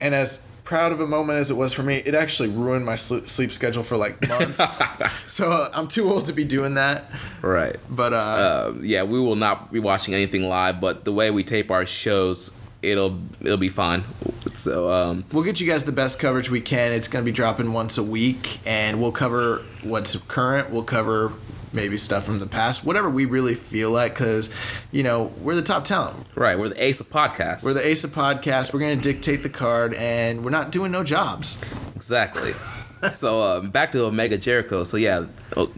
[0.00, 2.96] and as proud of a moment as it was for me, it actually ruined my
[2.96, 4.76] sleep, sleep schedule for like months.
[5.26, 7.04] so uh, I'm too old to be doing that.
[7.42, 7.76] Right.
[7.88, 11.44] But uh, uh, yeah, we will not be watching anything live, but the way we
[11.44, 14.04] tape our shows, it'll it'll be fine.
[14.52, 16.92] So um, we'll get you guys the best coverage we can.
[16.92, 20.70] It's going to be dropping once a week, and we'll cover what's current.
[20.70, 21.32] We'll cover
[21.74, 24.50] maybe stuff from the past, whatever we really feel like, because
[24.92, 26.26] you know we're the top talent.
[26.34, 27.64] right, we're the ace of podcasts.
[27.64, 28.72] We're the Ace of podcasts.
[28.72, 31.60] We're going to dictate the card, and we're not doing no jobs.
[31.94, 32.52] exactly.
[33.10, 34.84] so um, back to Omega Jericho.
[34.84, 35.26] So yeah,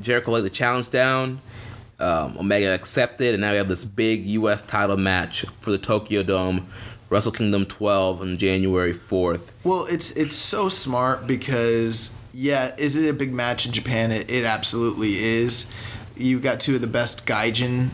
[0.00, 1.40] Jericho laid the challenge down.
[1.98, 4.62] Um, Omega accepted, and now we have this big U.S.
[4.62, 6.68] title match for the Tokyo Dome,
[7.08, 9.52] Wrestle Kingdom 12 on January 4th.
[9.64, 14.12] Well, it's it's so smart because yeah, is it a big match in Japan?
[14.12, 15.72] It, it absolutely is.
[16.16, 17.88] You've got two of the best gaijin,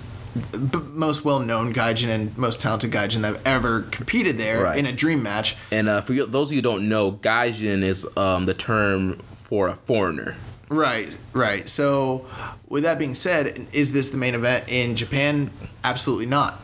[0.50, 4.78] b- most well-known gaijin and most talented gaijin that have ever competed there Right.
[4.78, 5.57] in a dream match.
[5.70, 9.14] And uh, for you, those of you who don't know, Gaijin is um, the term
[9.33, 10.35] for a foreigner.
[10.68, 11.68] Right, right.
[11.68, 12.26] So,
[12.68, 15.50] with that being said, is this the main event in Japan?
[15.85, 16.61] Absolutely not.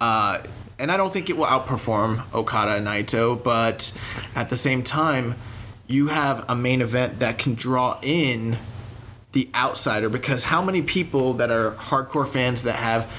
[0.00, 0.42] Uh,
[0.78, 3.92] and I don't think it will outperform Okada and Naito, but
[4.34, 5.34] at the same time,
[5.90, 8.56] you have a main event that can draw in
[9.32, 13.12] the outsider because how many people that are hardcore fans that have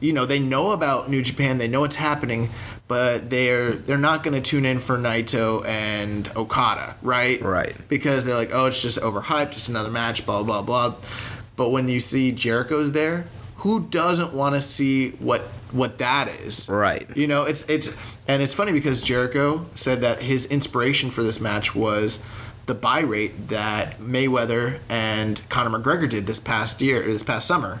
[0.00, 2.48] you know they know about New Japan they know what's happening
[2.88, 7.74] but they're they're not going to tune in for Naito and Okada right Right.
[7.88, 10.94] because they're like oh it's just overhyped just another match blah blah blah
[11.56, 16.68] but when you see Jericho's there who doesn't want to see what what that is
[16.68, 17.06] Right.
[17.14, 17.94] you know, it's it's
[18.28, 22.24] and it's funny because Jericho said that his inspiration for this match was
[22.66, 27.46] the buy rate that Mayweather and Conor McGregor did this past year, or this past
[27.46, 27.80] summer.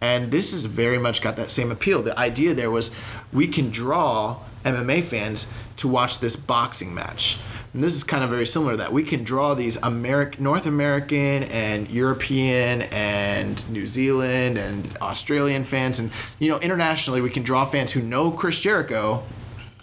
[0.00, 2.02] And this has very much got that same appeal.
[2.02, 2.90] The idea there was
[3.32, 7.38] we can draw MMA fans to watch this boxing match.
[7.72, 10.64] and this is kind of very similar to that we can draw these American, North
[10.64, 17.42] American, and European, and New Zealand, and Australian fans, and you know internationally we can
[17.42, 19.22] draw fans who know Chris Jericho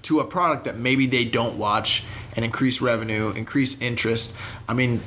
[0.03, 2.03] to a product that maybe they don't watch
[2.35, 4.35] and increase revenue, increase interest.
[4.67, 5.01] I mean,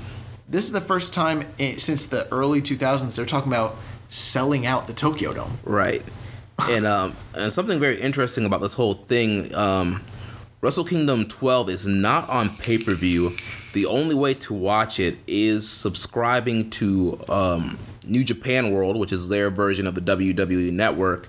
[0.48, 3.76] this is the first time in, since the early 2000s they're talking about
[4.08, 5.52] selling out the Tokyo Dome.
[5.64, 6.02] Right.
[6.70, 10.02] And um and something very interesting about this whole thing, um
[10.62, 13.36] Wrestle Kingdom 12 is not on pay-per-view.
[13.72, 19.28] The only way to watch it is subscribing to um New Japan World, which is
[19.28, 21.26] their version of the WWE network.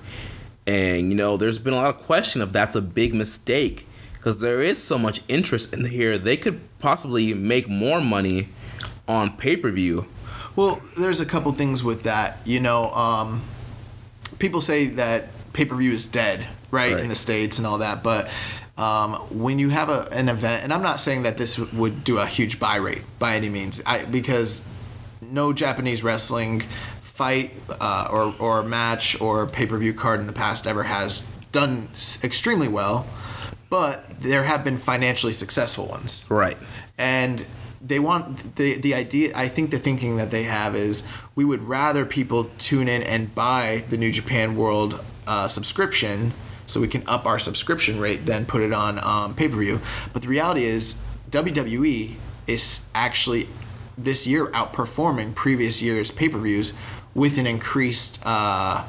[0.67, 4.41] And you know, there's been a lot of question if that's a big mistake because
[4.41, 6.17] there is so much interest in here.
[6.17, 8.49] They could possibly make more money
[9.07, 10.05] on pay-per-view.
[10.57, 12.39] Well, there's a couple things with that.
[12.45, 13.41] You know, um,
[14.39, 17.03] people say that pay per view is dead, right, Right.
[17.03, 18.29] in the states and all that, but.
[18.77, 22.19] Um, when you have a, an event, and I'm not saying that this would do
[22.19, 24.69] a huge buy rate by any means, I, because
[25.19, 26.61] no Japanese wrestling
[27.17, 27.51] fight
[27.81, 31.89] uh, or, or match or pay per view card in the past ever has done
[32.23, 33.05] extremely well,
[33.69, 36.57] but there have been financially successful ones Right.
[36.97, 37.45] and
[37.81, 41.03] they want the the idea i think the thinking that they have is
[41.35, 44.91] we would rather people tune in and buy the new japan world
[45.27, 46.33] uh, subscription
[46.65, 49.79] so we can up our subscription rate than put it on um, pay-per-view
[50.11, 50.95] but the reality is
[51.29, 52.15] wwe
[52.47, 53.47] is actually
[53.95, 56.73] this year outperforming previous years pay-per-views
[57.17, 58.85] with an increased uh,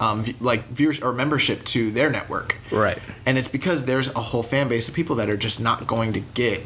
[0.00, 2.98] um, like viewers or membership to their network Right.
[3.24, 6.12] and it's because there's a whole fan base of people that are just not going
[6.14, 6.60] to get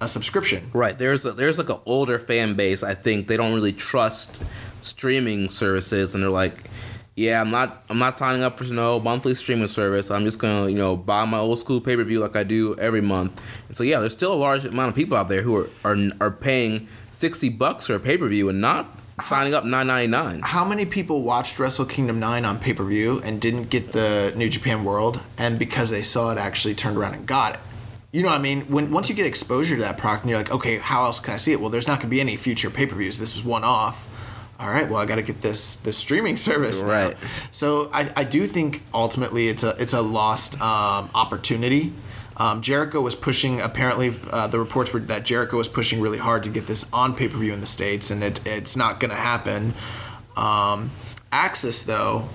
[0.00, 0.70] a subscription.
[0.72, 0.96] Right.
[0.96, 2.84] There's a, there's like an older fan base.
[2.84, 4.40] I think they don't really trust
[4.80, 6.70] streaming services, and they're like,
[7.16, 10.12] yeah, I'm not I'm not signing up for no monthly streaming service.
[10.12, 12.76] I'm just gonna you know buy my old school pay per view like I do
[12.78, 13.42] every month.
[13.66, 15.96] And so yeah, there's still a large amount of people out there who are are,
[16.20, 20.06] are paying sixty bucks for a pay per view and not signing up nine ninety
[20.06, 20.40] nine.
[20.42, 24.32] How many people watched Wrestle Kingdom 9 on pay per view and didn't get the
[24.36, 27.60] New Japan World, and because they saw it, actually turned around and got it?
[28.12, 28.62] You know what I mean?
[28.62, 31.34] When once you get exposure to that product and you're like, okay, how else can
[31.34, 31.60] I see it?
[31.60, 33.18] Well, there's not going to be any future pay per views.
[33.18, 34.06] This was one off.
[34.58, 36.88] All right, well, I got to get this this streaming service now.
[36.88, 37.16] Right.
[37.50, 41.92] So I, I do think ultimately it's a it's a lost um, opportunity.
[42.38, 43.60] Um, Jericho was pushing.
[43.60, 47.14] Apparently, uh, the reports were that Jericho was pushing really hard to get this on
[47.14, 49.74] pay per view in the states, and it, it's not going to happen.
[50.36, 50.92] Um,
[51.32, 52.28] AXS though,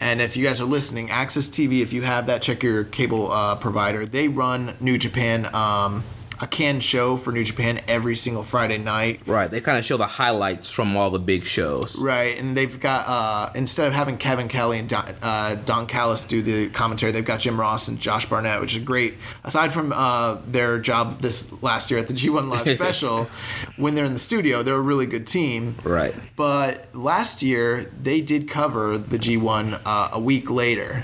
[0.00, 3.32] and if you guys are listening, AXS TV, if you have that, check your cable
[3.32, 4.06] uh, provider.
[4.06, 6.04] They run New Japan, um,
[6.40, 9.22] a canned show for New Japan every single Friday night.
[9.26, 9.50] Right.
[9.50, 12.00] They kind of show the highlights from all the big shows.
[12.00, 16.24] Right, and they've got uh, instead of having Kevin Kelly and Don, uh, Don Callis
[16.24, 19.14] do the commentary, they've got Jim Ross and Josh Barnett, which is great.
[19.44, 23.28] Aside from uh, their job this last year at the G1 Live special,
[23.76, 25.74] when they're in the studio, they're a really good team.
[25.84, 26.14] Right.
[26.36, 31.02] But last year they did cover the G1 uh, a week later,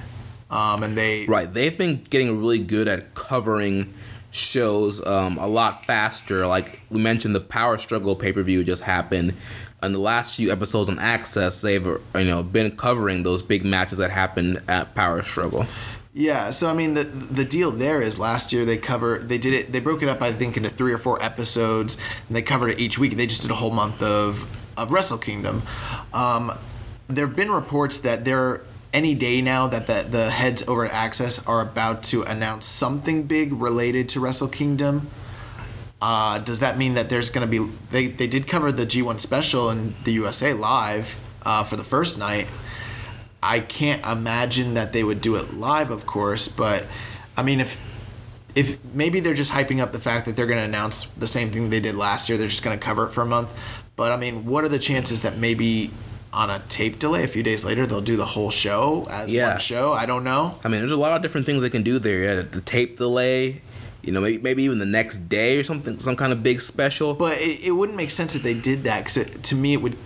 [0.51, 1.53] um, and they Right.
[1.53, 3.92] They've been getting really good at covering
[4.35, 6.47] shows um, a lot faster.
[6.47, 9.35] Like we mentioned, the Power Struggle pay per view just happened.
[9.83, 13.99] And the last few episodes on AXS, they've you know been covering those big matches
[13.99, 15.66] that happened at Power Struggle.
[16.12, 19.53] Yeah, so I mean the the deal there is last year they cover they did
[19.53, 21.97] it they broke it up I think into three or four episodes
[22.29, 23.16] and they covered it each week.
[23.16, 25.62] They just did a whole month of of Wrestle Kingdom.
[26.12, 26.57] Um,
[27.09, 28.62] there have been reports that there
[28.94, 33.24] any day now that the the heads over at AXS are about to announce something
[33.24, 35.11] big related to Wrestle Kingdom.
[36.00, 39.18] Uh, does that mean that there's going to be they they did cover the G1
[39.20, 42.46] special in the USA live uh, for the first night.
[43.42, 46.87] I can't imagine that they would do it live, of course, but
[47.37, 47.78] I mean, if
[48.54, 51.50] if maybe they're just hyping up the fact that they're going to announce the same
[51.50, 53.52] thing they did last year, they're just going to cover it for a month.
[53.96, 55.90] But I mean, what are the chances that maybe
[56.35, 59.51] on a tape delay, a few days later, they'll do the whole show as Yeah.
[59.53, 59.92] one show?
[59.92, 60.59] I don't know.
[60.64, 62.23] I mean, there's a lot of different things they can do there.
[62.25, 63.62] Yeah, the tape delay,
[64.03, 67.14] you know, maybe, maybe even the next day or something, some kind of big special.
[67.14, 69.97] But it, it wouldn't make sense if they did that because to me, it would.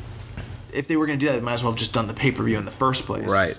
[0.72, 2.14] If they were going to do that, they might as well have just done the
[2.14, 3.24] pay per view in the first place.
[3.28, 3.58] Right.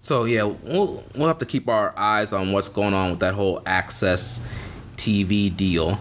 [0.00, 3.34] So yeah, we'll we'll have to keep our eyes on what's going on with that
[3.34, 4.40] whole AXS
[4.96, 5.98] TV deal.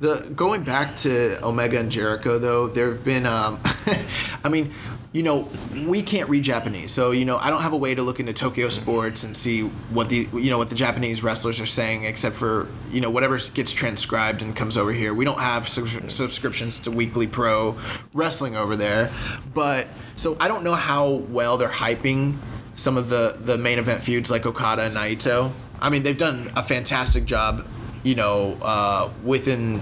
[0.00, 3.60] The going back to Omega and Jericho though, there have been um
[4.44, 4.72] I mean,
[5.12, 5.48] you know,
[5.86, 6.90] we can't read Japanese.
[6.90, 9.62] So, you know, I don't have a way to look into Tokyo sports and see
[9.62, 13.38] what the you know what the Japanese wrestlers are saying except for, you know, whatever
[13.54, 15.14] gets transcribed and comes over here.
[15.14, 17.76] We don't have subs- subscriptions to Weekly Pro
[18.12, 19.12] Wrestling over there.
[19.54, 22.36] But so I don't know how well they're hyping
[22.74, 25.52] some of the the main event feuds like Okada and Naito.
[25.80, 27.66] I mean, they've done a fantastic job,
[28.02, 29.80] you know, uh, within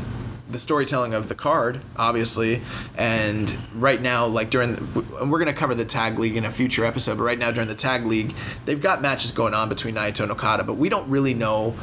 [0.53, 2.63] the storytelling of the card, obviously,
[2.97, 6.51] and right now, like during, the, and we're gonna cover the tag league in a
[6.51, 8.35] future episode, but right now during the tag league,
[8.65, 11.75] they've got matches going on between Naito and Okada, but we don't really know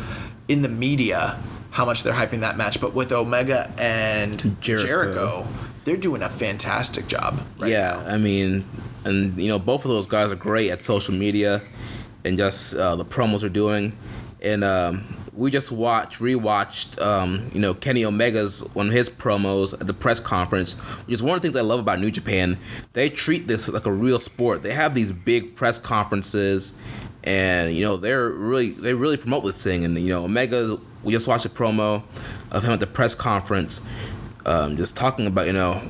[0.48, 1.40] in the media
[1.72, 2.82] how much they're hyping that match.
[2.82, 4.88] But with Omega and Jericho.
[4.88, 5.48] Jericho,
[5.86, 7.40] they're doing a fantastic job.
[7.58, 8.14] Right yeah, now.
[8.14, 8.66] I mean,
[9.06, 11.62] and you know, both of those guys are great at social media
[12.26, 13.94] and just uh, the promos they're doing.
[14.42, 15.04] And um,
[15.40, 19.94] we just watched, rewatched, um, you know, Kenny Omega's one of his promos at the
[19.94, 22.58] press conference, which is one of the things I love about New Japan.
[22.92, 24.64] They treat this like a real sport.
[24.64, 26.78] They have these big press conferences,
[27.24, 29.86] and you know, they're really they really promote this thing.
[29.86, 32.04] And you know, Omega's we just watched a promo
[32.52, 33.82] of him at the press conference,
[34.46, 35.82] um, just talking about you know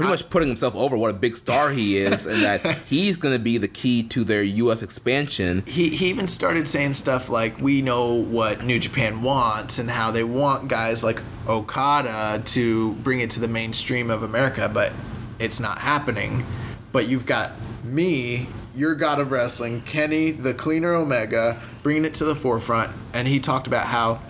[0.00, 3.34] pretty much putting himself over what a big star he is and that he's going
[3.34, 5.62] to be the key to their US expansion.
[5.66, 10.10] he, he even started saying stuff like we know what New Japan wants and how
[10.10, 14.92] they want guys like Okada to bring it to the mainstream of America, but
[15.38, 16.46] it's not happening.
[16.92, 17.52] But you've got
[17.84, 22.90] me, your god of wrestling, Kenny, the cleaner Omega, bringing it to the forefront.
[23.12, 24.20] And he talked about how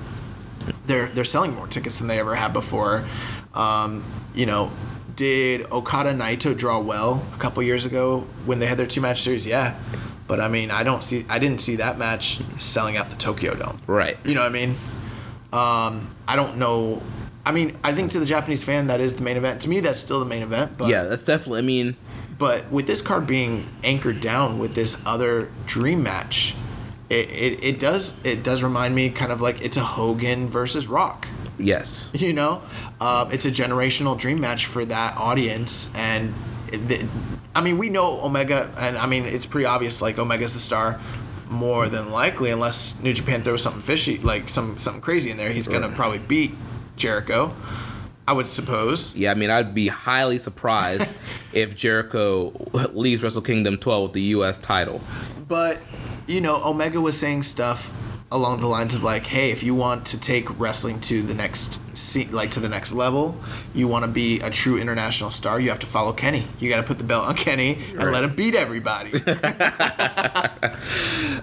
[0.87, 3.05] they're they're selling more tickets than they ever had before.
[3.55, 4.05] Um,
[4.35, 4.71] you know,
[5.21, 9.21] did Okada Naito draw well a couple years ago when they had their two match
[9.21, 9.47] series?
[9.47, 9.79] Yeah,
[10.27, 13.53] but I mean, I don't see I didn't see that match selling out the Tokyo
[13.53, 13.77] Dome.
[13.87, 14.17] Right.
[14.25, 14.71] You know what I mean?
[15.53, 17.03] Um, I don't know.
[17.45, 19.61] I mean, I think to the Japanese fan that is the main event.
[19.61, 20.79] To me, that's still the main event.
[20.79, 21.97] But Yeah, that's definitely I mean,
[22.39, 26.55] but with this card being anchored down with this other dream match,
[27.11, 30.89] it, it, it does it does remind me kind of like it's a Hogan versus
[30.89, 31.29] Rock.
[31.61, 32.11] Yes.
[32.21, 32.63] You know,
[33.01, 36.35] um, it's a generational dream match for that audience, and
[36.71, 37.09] the,
[37.55, 41.01] I mean we know Omega, and I mean it's pretty obvious like Omega's the star.
[41.49, 45.51] More than likely, unless New Japan throws something fishy, like some something crazy in there,
[45.51, 46.55] he's gonna probably beat
[46.97, 47.53] Jericho.
[48.29, 49.17] I would suppose.
[49.17, 51.17] Yeah, I mean, I'd be highly surprised
[51.53, 52.53] if Jericho
[52.93, 55.01] leaves Wrestle Kingdom 12 with the US title.
[55.49, 55.81] But
[56.29, 57.93] you know, Omega was saying stuff
[58.33, 61.81] along the lines of like, "Hey, if you want to take wrestling to the next
[62.33, 63.37] like to the next level,
[63.75, 66.47] you want to be a true international star, you have to follow Kenny.
[66.59, 69.11] You got to put the belt on Kenny and let him beat everybody."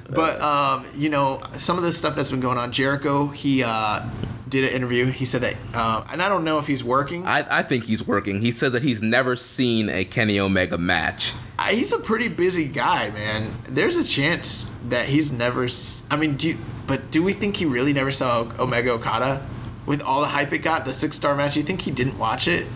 [0.09, 4.07] but um, you know, some of the stuff that's been going on, Jericho, he uh,
[4.47, 5.05] did an interview.
[5.07, 7.25] He said that, uh, and I don't know if he's working.
[7.25, 8.39] I, I think he's working.
[8.39, 11.33] He said that he's never seen a Kenny Omega match.
[11.69, 13.51] He's a pretty busy guy, man.
[13.67, 15.67] There's a chance that he's never.
[16.09, 19.45] I mean, do but do we think he really never saw Omega Okada
[19.85, 21.57] with all the hype it got, the six star match?
[21.57, 22.67] You think he didn't watch it?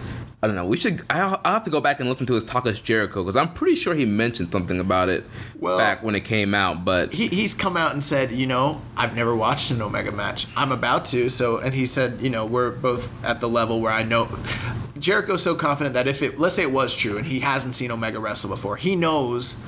[0.44, 0.66] I don't know.
[0.66, 1.04] We should.
[1.08, 3.54] I'll, I'll have to go back and listen to his Talk Is Jericho because I'm
[3.54, 5.24] pretty sure he mentioned something about it
[5.60, 6.84] Well- back when it came out.
[6.84, 10.48] But He, he's come out and said, you know, I've never watched an Omega match.
[10.56, 11.30] I'm about to.
[11.30, 14.30] So, and he said, you know, we're both at the level where I know.
[14.98, 17.92] Jericho's so confident that if it, let's say it was true and he hasn't seen
[17.92, 19.64] Omega wrestle before, he knows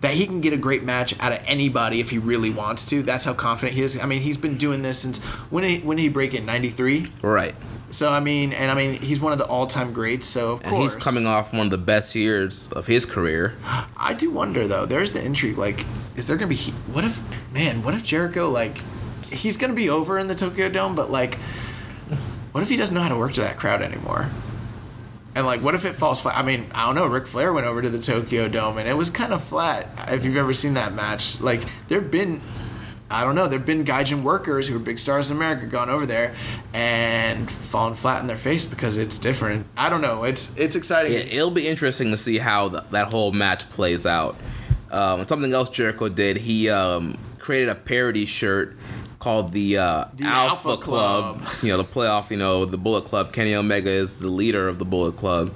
[0.00, 3.02] that he can get a great match out of anybody if he really wants to.
[3.02, 3.98] That's how confident he is.
[3.98, 6.46] I mean, he's been doing this since when did he, when did he break in
[6.46, 7.04] Ninety three.
[7.20, 7.54] right,
[7.90, 10.26] So I mean, and I mean, he's one of the all time greats.
[10.26, 10.64] So of course.
[10.64, 13.54] and course, he's coming off one of the best years of his career.
[13.96, 14.86] I do wonder though.
[14.86, 15.58] There's the intrigue.
[15.58, 15.84] Like,
[16.16, 16.56] is there gonna be?
[16.92, 17.20] What if,
[17.52, 17.82] man?
[17.82, 18.78] What if Jericho like,
[19.30, 21.36] he's gonna be over in the Tokyo Dome, but like,
[22.52, 24.28] what if he doesn't know how to work to that crowd anymore?
[25.34, 26.36] And like, what if it falls flat?
[26.36, 27.06] I mean, I don't know.
[27.06, 29.86] Ric Flair went over to the Tokyo Dome and it was kind of flat.
[30.08, 32.40] If you've ever seen that match, like, there've been,
[33.10, 36.04] I don't know, there've been Gaijin workers who are big stars in America gone over
[36.04, 36.34] there
[36.74, 39.66] and fallen flat in their face because it's different.
[39.76, 40.24] I don't know.
[40.24, 41.12] It's it's exciting.
[41.12, 44.36] Yeah, it'll be interesting to see how th- that whole match plays out.
[44.90, 48.76] Um, something else Jericho did, he um, created a parody shirt
[49.18, 51.40] called the, uh, The Alpha, Alpha Club.
[51.40, 51.62] Club.
[51.62, 52.30] You know, the playoff.
[52.30, 53.32] You know, the Bullet Club.
[53.32, 55.52] Kenny Omega is the leader of the Bullet Club.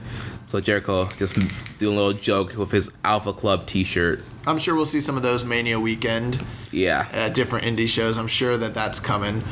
[0.53, 1.35] So Jericho just
[1.79, 4.23] doing a little joke with his Alpha Club T-shirt.
[4.47, 8.19] I'm sure we'll see some of those Mania weekend Yeah, uh, different indie shows.
[8.19, 9.43] I'm sure that that's coming.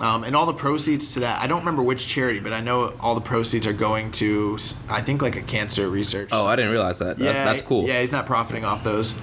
[0.00, 2.92] Um, and all the proceeds to that, I don't remember which charity, but I know
[3.00, 4.56] all the proceeds are going to,
[4.88, 6.28] I think, like a cancer research.
[6.30, 7.18] Oh, I didn't realize that.
[7.18, 7.88] That- that's cool.
[7.88, 9.20] Yeah, he's not profiting off those.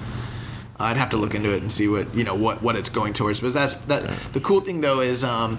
[0.78, 3.14] I'd have to look into it and see what you know what what it's going
[3.14, 3.40] towards.
[3.40, 4.06] But that's that.
[4.34, 5.58] The cool thing though is um,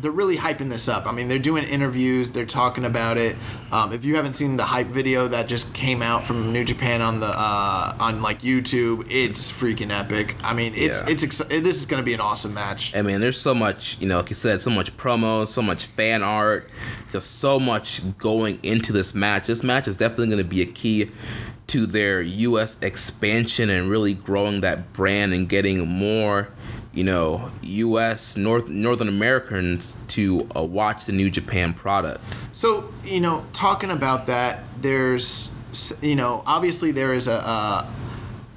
[0.00, 1.06] they're really hyping this up.
[1.06, 3.36] I mean, they're doing interviews, they're talking about it.
[3.72, 7.00] Um, if you haven't seen the hype video that just came out from New Japan
[7.02, 10.34] on the uh, on like YouTube, it's freaking epic.
[10.42, 11.10] I mean, it's Yeah.
[11.12, 12.94] it's exci- this is going to be an awesome match.
[12.96, 15.86] I mean, there's so much, you know, like you said, so much promo, so much
[15.86, 16.68] fan art,
[17.12, 19.46] just so much going into this match.
[19.46, 21.10] This match is definitely going to be a key
[21.68, 22.76] to their U.S.
[22.82, 26.48] expansion and really growing that brand and getting more
[26.92, 28.36] you know, U.S.
[28.36, 32.22] North Northern Americans to uh, watch the New Japan product.
[32.52, 35.54] So you know, talking about that, there's
[36.02, 37.32] you know, obviously there is a.
[37.32, 37.94] a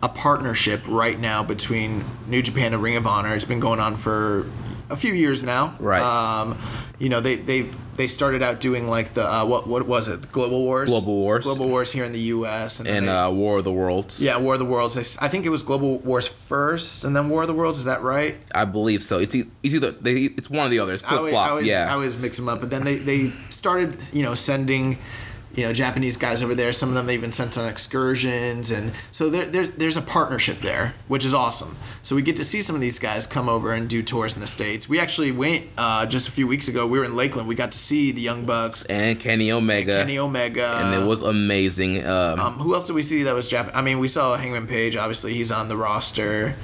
[0.01, 3.33] a partnership right now between New Japan and Ring of Honor.
[3.35, 4.45] It's been going on for
[4.89, 5.77] a few years now.
[5.79, 6.01] Right.
[6.01, 6.59] Um,
[6.99, 10.31] you know, they they they started out doing like the uh, what what was it?
[10.31, 10.89] Global Wars.
[10.89, 11.43] Global Wars.
[11.45, 12.77] Global Wars here in the U.S.
[12.79, 14.21] then And they- uh, War of the Worlds.
[14.21, 14.97] yeah, War of the Worlds.
[15.19, 17.77] I think it was Global Wars first, and then War of the Worlds.
[17.79, 18.35] Is that right?
[18.53, 19.19] I believe so.
[19.19, 20.93] It's, it's either they, it's one or the other.
[20.93, 21.61] It's I flip always, flop.
[21.63, 21.87] Yeah.
[21.89, 22.59] I always mix them up.
[22.59, 24.97] But then they, they started, you know, sending,
[25.55, 26.73] you know, Japanese guys over there.
[26.73, 30.59] Some of them they even sent on excursions, and so there, there's there's a partnership
[30.59, 31.75] there, which is awesome.
[32.01, 34.41] So we get to see some of these guys come over and do tours in
[34.41, 34.89] the states.
[34.89, 36.85] We actually went uh, just a few weeks ago.
[36.85, 37.47] We were in Lakeland.
[37.47, 39.99] We got to see the Young Bucks, and Kenny Omega.
[39.99, 42.05] Kenny Omega, and it was amazing.
[42.05, 43.71] Um, Um, who else did we see that was Japan?
[43.75, 44.95] I mean, we saw Hangman Page.
[44.95, 46.55] Obviously, he's on the roster.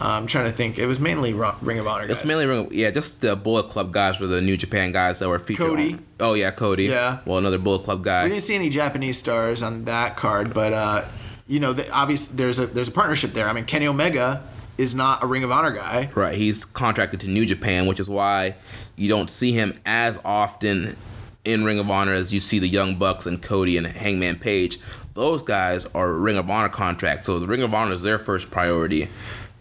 [0.00, 0.76] I'm trying to think.
[0.78, 2.18] It was mainly Ro- Ring of Honor guys.
[2.18, 5.20] it's mainly Ring- Of, yeah, just the Bullet Club guys were the New Japan guys
[5.20, 5.66] that were featured.
[5.68, 5.92] Cody.
[5.94, 6.84] on- Oh yeah, Cody.
[6.84, 7.18] Yeah.
[7.26, 8.24] Well, another Bullet Club guy.
[8.24, 11.04] We didn't see any Japanese stars on that card, but uh,
[11.46, 13.48] you know, the, obviously there's a there's a partnership there.
[13.48, 14.42] I mean, Kenny Omega
[14.78, 16.10] is not a Ring of Honor guy.
[16.14, 16.36] Right.
[16.36, 18.56] He's contracted to New Japan, which is why
[18.96, 20.96] you don't see him as often
[21.44, 24.78] in Ring of Honor as you see the Young Bucks and Cody and Hangman Page.
[25.14, 28.50] Those guys are Ring of Honor contracts, so the Ring of Honor is their first
[28.50, 29.08] priority.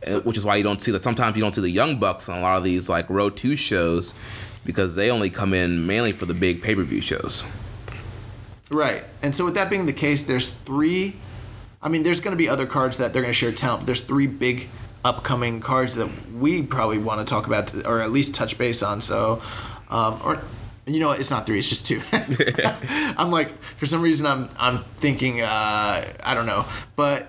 [0.08, 1.04] uh, which is why you don't see that.
[1.04, 3.56] Sometimes you don't see the Young Bucks on a lot of these like Row Two
[3.56, 4.14] shows
[4.66, 7.44] because they only come in mainly for the big pay per view shows.
[8.70, 9.04] Right.
[9.22, 11.16] And so with that being the case, there's three.
[11.82, 13.82] I mean, there's going to be other cards that they're going to share talent.
[13.82, 14.70] But there's three big
[15.06, 19.02] upcoming cards that we probably want to talk about, or at least touch base on.
[19.02, 19.42] So,
[19.90, 20.42] um, or
[20.86, 22.02] you know, what, it's not three; it's just two.
[22.12, 27.28] I'm like, for some reason, I'm I'm thinking, uh, I don't know, but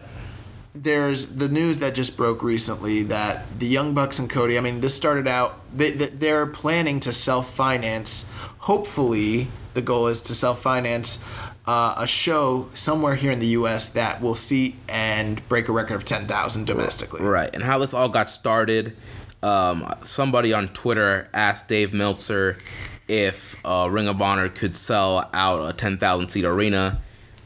[0.74, 4.58] there's the news that just broke recently that the Young Bucks and Cody.
[4.58, 5.54] I mean, this started out.
[5.76, 8.32] They, they- they're planning to self-finance.
[8.60, 11.26] Hopefully, the goal is to self-finance
[11.66, 13.88] uh, a show somewhere here in the U.S.
[13.90, 17.22] that will seat and break a record of ten thousand domestically.
[17.22, 17.48] Right.
[17.54, 18.96] And how this all got started,
[19.42, 22.58] um, somebody on Twitter asked Dave Meltzer
[23.06, 27.00] if uh, Ring of Honor could sell out a 10,000 seat arena.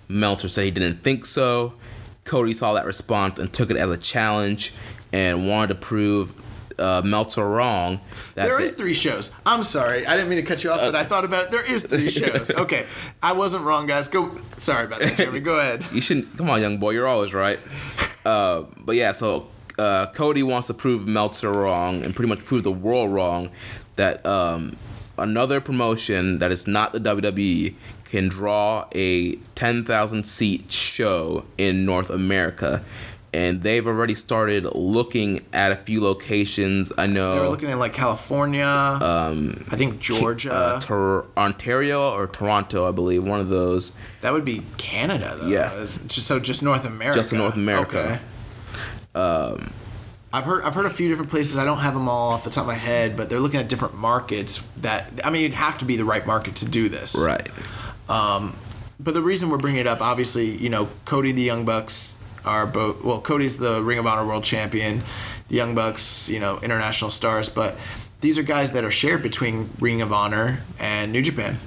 [0.09, 1.75] Meltzer said he didn't think so.
[2.29, 4.73] Cody saw that response and took it as a challenge
[5.13, 6.39] and wanted to prove
[6.79, 8.01] uh, Meltzer wrong.
[8.35, 9.35] That There three shows.
[9.45, 11.51] I'm sorry, I didn't mean to cut you off, but I thought about it.
[11.51, 12.51] There is three shows.
[12.59, 12.87] Okay,
[13.23, 14.09] I wasn't wrong, guys.
[14.09, 14.37] Go.
[14.57, 15.41] Sorry about that, Jeremy.
[15.41, 15.85] Go ahead.
[15.93, 16.37] You shouldn't.
[16.37, 16.91] Come on, young boy.
[16.91, 17.59] You're always right.
[18.27, 19.49] Uh, but yeah, so
[19.79, 23.51] uh, Cody wants to prove Meltzer wrong and pretty much prove the world wrong
[23.97, 24.77] that um,
[25.17, 27.75] another promotion that is not the WWE
[28.11, 32.83] can draw a 10,000 seat show in North America.
[33.31, 36.91] And they've already started looking at a few locations.
[36.97, 37.35] I know.
[37.35, 38.65] they're looking at like California.
[38.65, 40.51] Um, I think Georgia.
[40.51, 43.93] uh, Tor- Ontario or Toronto, I believe, one of those.
[44.23, 45.47] That would be Canada, though.
[45.47, 45.75] Yeah.
[45.79, 47.19] Just so just North America.
[47.19, 48.21] Just North America.
[49.15, 49.59] Okay.
[50.33, 51.57] I've heard I've heard a few different places.
[51.57, 53.69] I don't have them all off the top of my head, but they're looking at
[53.69, 54.59] different markets.
[54.79, 57.17] That I mean, it'd have to be the right market to do this.
[57.19, 57.49] Right.
[58.09, 58.57] Um,
[59.01, 62.67] but the reason we're bringing it up, obviously, you know, Cody the Young Bucks are
[62.67, 63.05] both.
[63.05, 65.03] Well, Cody's the Ring of Honor World Champion.
[65.49, 67.49] The Young Bucks, you know, international stars.
[67.49, 67.77] But
[68.21, 71.59] these are guys that are shared between Ring of Honor and New Japan.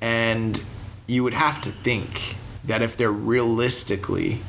[0.00, 0.60] And
[1.06, 4.40] you would have to think that if they're realistically,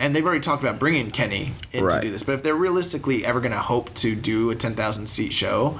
[0.00, 3.24] and they've already talked about bringing Kenny in to do this, but if they're realistically
[3.24, 5.78] ever going to hope to do a 10,000 seat show,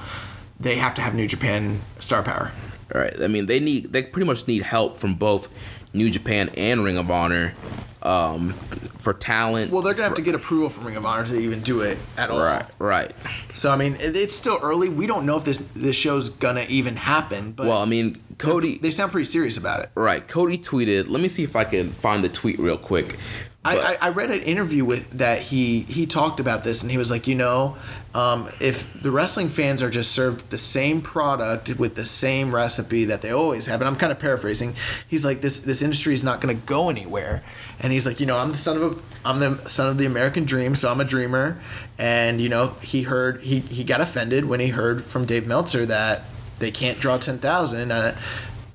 [0.59, 2.51] they have to have New Japan star power.
[2.93, 3.13] Right.
[3.21, 5.47] I mean, they need they pretty much need help from both
[5.93, 7.53] New Japan and Ring of Honor
[8.01, 8.53] um,
[8.97, 9.71] for talent.
[9.71, 11.97] Well, they're gonna have to get approval from Ring of Honor to even do it
[12.17, 12.39] at all.
[12.39, 12.65] right.
[12.79, 13.11] Right.
[13.53, 14.89] So I mean, it- it's still early.
[14.89, 17.51] We don't know if this this show's gonna even happen.
[17.51, 18.77] But Well, I mean, Cody.
[18.77, 19.89] they sound pretty serious about it.
[19.95, 20.25] Right.
[20.27, 21.09] Cody tweeted.
[21.09, 23.17] Let me see if I can find the tweet real quick.
[23.65, 26.97] I, I, I read an interview with that he he talked about this and he
[26.97, 27.75] was like, you know,
[28.13, 33.03] um, if the wrestling fans are just served the same product with the same recipe
[33.05, 34.75] that they always have, and I'm kind of paraphrasing,
[35.07, 37.43] he's like, this this industry is not going to go anywhere,
[37.81, 40.05] and he's like, you know, I'm the son of a I'm the son of the
[40.05, 41.59] American dream, so I'm a dreamer,
[41.97, 45.85] and you know, he heard he he got offended when he heard from Dave Meltzer
[45.85, 46.21] that
[46.59, 47.91] they can't draw ten thousand.
[47.91, 48.17] Uh,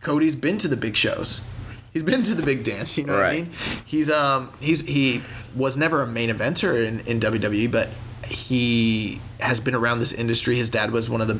[0.03, 1.49] Cody's been to the big shows.
[1.95, 3.51] He's been to the big dance, you know what I mean?
[3.87, 5.23] He's um he's he
[5.55, 7.89] was never a main eventer in, in WWE, but
[8.27, 10.57] he has been around this industry.
[10.57, 11.39] His dad was one of the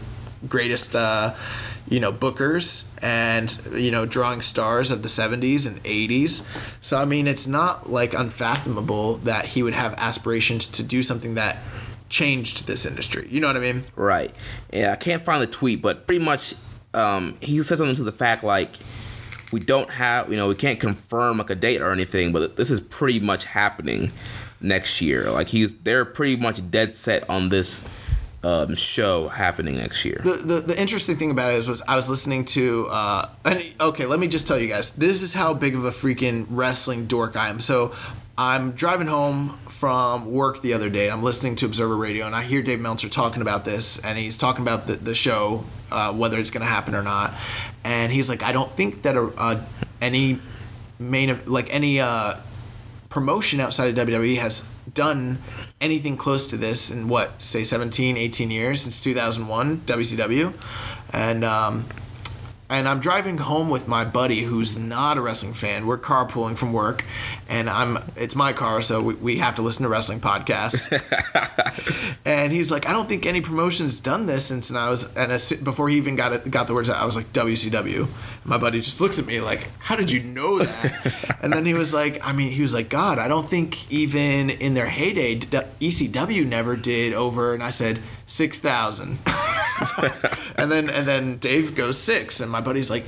[0.49, 1.35] greatest uh,
[1.89, 6.47] you know bookers and you know drawing stars of the 70s and 80s.
[6.81, 11.35] So I mean, it's not like unfathomable that he would have aspirations to do something
[11.35, 11.59] that
[12.09, 13.27] changed this industry.
[13.29, 13.85] You know what I mean?
[13.97, 14.33] Right.
[14.73, 16.55] Yeah, I can't find the tweet, but pretty much
[16.95, 18.71] um, he said something to the fact like
[19.55, 22.73] we don't have, you know, we can't confirm like a date or anything, but this
[22.73, 24.11] is pretty much happening
[24.61, 25.31] next year.
[25.31, 27.81] Like he's they're pretty much dead set on this
[28.43, 30.21] um, show happening next year.
[30.25, 33.65] The, the the interesting thing about it is was I was listening to uh and
[33.81, 34.91] okay, let me just tell you guys.
[34.91, 37.61] This is how big of a freaking wrestling dork I am.
[37.61, 37.95] So
[38.37, 41.09] I'm driving home from work the other day.
[41.09, 44.37] I'm listening to Observer Radio, and I hear Dave Meltzer talking about this, and he's
[44.37, 47.33] talking about the, the show, uh, whether it's going to happen or not.
[47.85, 49.63] And he's like, I don't think that a, uh,
[50.01, 50.39] any
[50.99, 52.37] main like any uh,
[53.09, 55.39] promotion outside of WWE has done
[55.81, 60.53] anything close to this in what say 17 18 years since 2001 WCW
[61.13, 61.85] and um,
[62.71, 65.87] and I'm driving home with my buddy who's not a wrestling fan.
[65.87, 67.05] We're carpooling from work,
[67.49, 70.91] and I'm it's my car, so we, we have to listen to wrestling podcasts.
[72.25, 75.31] and he's like, I don't think any promotion's done this since and I was and
[75.31, 78.09] as, before he even got it got the words out, I was like WCW.
[78.45, 81.39] My buddy just looks at me like, How did you know that?
[81.43, 84.49] and then he was like, I mean, he was like, God, I don't think even
[84.51, 87.53] in their heyday, ECW never did over.
[87.53, 89.19] And I said six thousand.
[90.57, 93.05] and then and then Dave goes six, and my buddy's like,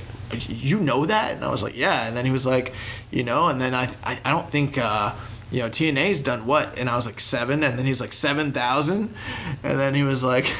[0.47, 2.73] "You know that?" And I was like, "Yeah." And then he was like,
[3.11, 4.77] "You know," and then I I, I don't think.
[4.77, 5.13] Uh,
[5.49, 6.77] you know, TNA's done what?
[6.77, 9.13] And I was like seven, and then he's like seven thousand,
[9.63, 10.51] and then he was like,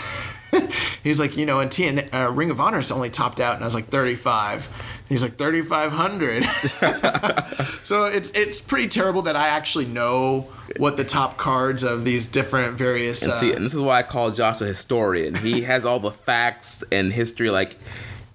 [1.03, 3.67] he's like, you know, and TNA uh, Ring of Honor's only topped out, and I
[3.67, 4.69] was like thirty five.
[5.09, 6.43] He's like thirty five hundred.
[7.83, 10.47] so it's it's pretty terrible that I actually know
[10.77, 13.21] what the top cards of these different various.
[13.21, 15.35] And uh, see, and this is why I call Josh a historian.
[15.35, 17.49] He has all the facts and history.
[17.49, 17.77] Like,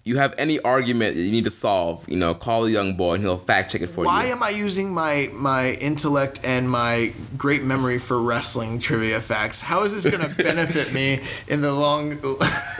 [0.05, 3.15] you have any argument that you need to solve, you know, call a young boy
[3.15, 4.29] and he'll fact check it for why you.
[4.31, 9.61] Why am I using my my intellect and my great memory for wrestling trivia facts?
[9.61, 12.19] How is this going to benefit me in the long?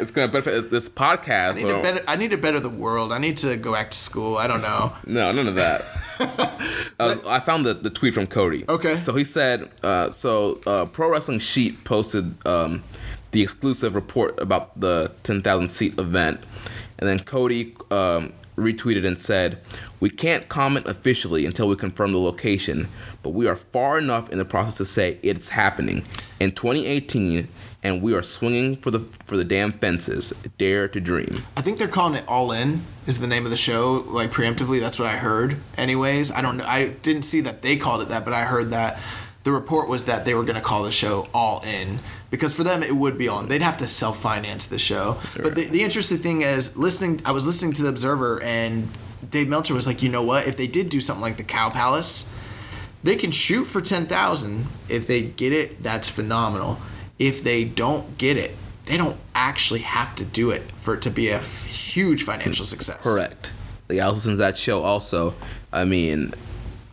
[0.01, 1.51] it's gonna benefit this podcast.
[1.51, 3.13] I need, to or- better, I need to better the world.
[3.13, 4.37] I need to go back to school.
[4.37, 4.93] I don't know.
[5.07, 5.83] No, none of that.
[6.99, 8.65] I, was- I found the, the tweet from Cody.
[8.69, 9.01] Okay.
[9.01, 12.83] So he said, uh, so uh, Pro Wrestling Sheet posted um,
[13.31, 16.41] the exclusive report about the 10,000 seat event.
[17.03, 19.59] And then Cody um, retweeted and said,
[19.99, 22.87] We can't comment officially until we confirm the location,
[23.25, 26.05] but we are far enough in the process to say it's happening
[26.39, 27.49] in 2018,
[27.83, 30.31] and we are swinging for the for the damn fences.
[30.59, 31.43] Dare to dream.
[31.57, 34.05] I think they're calling it All In is the name of the show.
[34.07, 35.57] Like preemptively, that's what I heard.
[35.77, 36.67] Anyways, I don't know.
[36.67, 39.01] I didn't see that they called it that, but I heard that
[39.45, 41.99] the report was that they were going to call the show All In
[42.31, 43.49] because for them it would be on.
[43.49, 45.19] They'd have to self finance the show.
[45.37, 47.21] But the, the interesting thing is listening.
[47.25, 48.89] I was listening to the Observer and
[49.31, 50.47] Dave Meltzer was like, you know what?
[50.47, 52.29] If they did do something like the Cow Palace,
[53.03, 54.67] they can shoot for 10,000.
[54.89, 56.79] If they get it, that's phenomenal.
[57.19, 61.11] If they don't get it, they don't actually have to do it for it to
[61.11, 63.03] be a f- huge financial success.
[63.03, 63.53] Correct.
[63.89, 65.35] The I listened to that show also.
[65.73, 66.35] I mean,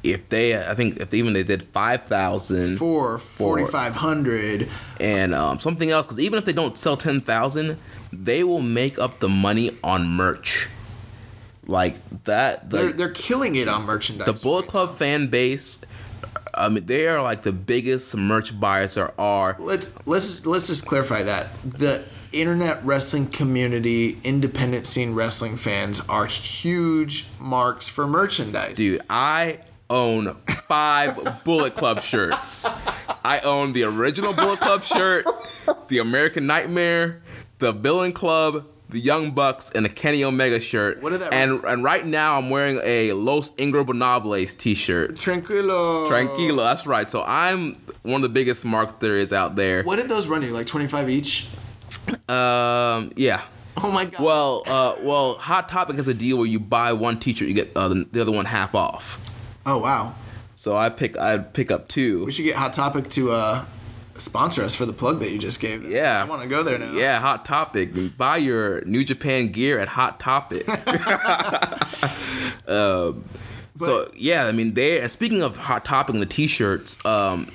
[0.04, 4.70] if they, I think if even they did five thousand For 4,500,
[5.00, 7.78] and um, something else, because even if they don't sell ten thousand,
[8.12, 10.68] they will make up the money on merch.
[11.68, 14.26] Like that, they're, they're killing it on merchandise.
[14.26, 15.84] the Bullet Club fan base.
[16.54, 19.56] I mean, they are like the biggest merch buyers there are.
[19.60, 26.26] let's let's let's just clarify that the internet wrestling community, independent scene wrestling fans are
[26.26, 28.76] huge marks for merchandise.
[28.78, 30.36] Dude, I own
[30.68, 32.66] five Bullet Club shirts.
[33.24, 35.26] I own the original Bullet Club shirt,
[35.88, 37.22] the American Nightmare,
[37.60, 41.02] the Villain Club, the Young Bucks, and the Kenny Omega shirt.
[41.02, 45.16] What did that- And and right now I'm wearing a Los Ingobernables t-shirt.
[45.16, 46.08] Tranquilo.
[46.08, 47.10] Tranquilo, that's right.
[47.10, 49.84] So I'm one of the biggest is out there.
[49.84, 50.50] What did those run you?
[50.50, 51.48] Like twenty five each?
[52.28, 53.42] Um, yeah.
[53.78, 54.22] Oh my god.
[54.22, 57.72] Well, uh, well, Hot Topic has a deal where you buy one t-shirt, you get
[57.76, 59.20] uh, the other one half off.
[59.70, 60.16] Oh wow.
[60.56, 62.26] So I pick I pick up two.
[62.26, 63.66] We should get Hot Topic to uh,
[64.18, 65.84] sponsor us for the plug that you just gave.
[65.84, 65.92] them.
[65.92, 66.24] Yeah.
[66.24, 66.92] I want to go there now.
[66.92, 68.18] Yeah, Hot Topic.
[68.18, 70.68] Buy your New Japan gear at Hot Topic.
[72.68, 73.26] um,
[73.76, 75.02] so yeah, I mean they.
[75.02, 77.52] And speaking of Hot Topic and the T-shirts, um,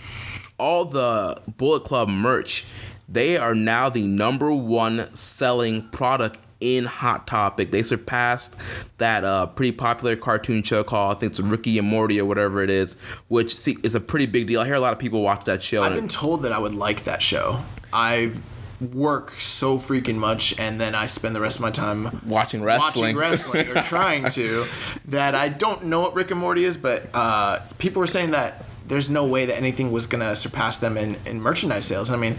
[0.57, 2.65] all the Bullet Club merch,
[3.09, 7.71] they are now the number one selling product in Hot Topic.
[7.71, 8.57] They surpassed
[8.97, 12.63] that uh, pretty popular cartoon show called I think it's Ricky and Morty or whatever
[12.63, 12.95] it is,
[13.29, 14.61] which see, is a pretty big deal.
[14.61, 15.83] I hear a lot of people watch that show.
[15.83, 17.61] I've been told that I would like that show.
[17.93, 18.33] I
[18.81, 23.15] work so freaking much, and then I spend the rest of my time watching wrestling.
[23.15, 24.65] watching wrestling or trying to
[25.07, 28.65] that I don't know what Rick and Morty is, but uh, people were saying that
[28.89, 32.11] there's no way that anything was gonna surpass them in, in merchandise sales.
[32.11, 32.39] I mean,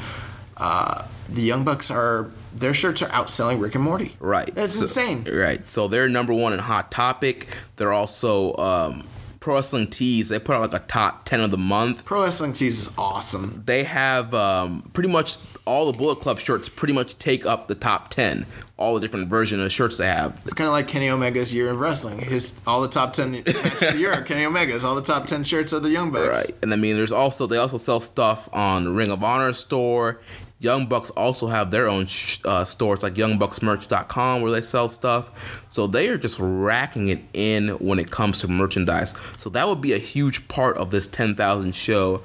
[0.58, 4.16] uh, the Young Bucks are their shirts are outselling Rick and Morty.
[4.20, 4.50] Right.
[4.56, 5.28] It's So- insane.
[5.32, 5.68] Right.
[5.70, 7.48] So they're number one in Hot Topic.
[7.76, 9.04] They're also um,
[9.42, 10.30] Pro Wrestling Tees.
[10.30, 12.06] They put out like a top 10 of the month.
[12.06, 13.64] Pro Wrestling Tees is awesome.
[13.66, 17.76] They have um, pretty much all the Bullet Club shirts pretty much take up the
[17.76, 18.46] top 10.
[18.78, 20.40] All the different version of shirts they have.
[20.44, 22.20] It's kind of like Kenny Omega's year of wrestling.
[22.20, 24.84] His all the top ten matches of the year Kenny Omega's.
[24.84, 26.52] All the top ten shirts are the Young Bucks.
[26.52, 26.64] Right.
[26.64, 30.20] And I mean, there's also, they also sell stuff on the Ring of Honor store.
[30.60, 35.66] Young Bucks also have their own sh- uh, stores like youngbucksmerch.com where they sell stuff.
[35.70, 39.14] So they are just racking it in when it comes to merchandise.
[39.38, 42.22] So that would be a huge part of this 10,000 show.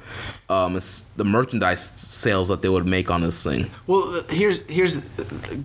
[0.51, 0.74] Um,
[1.16, 3.70] the merchandise sales that they would make on this thing.
[3.86, 5.05] Well, uh, here's here's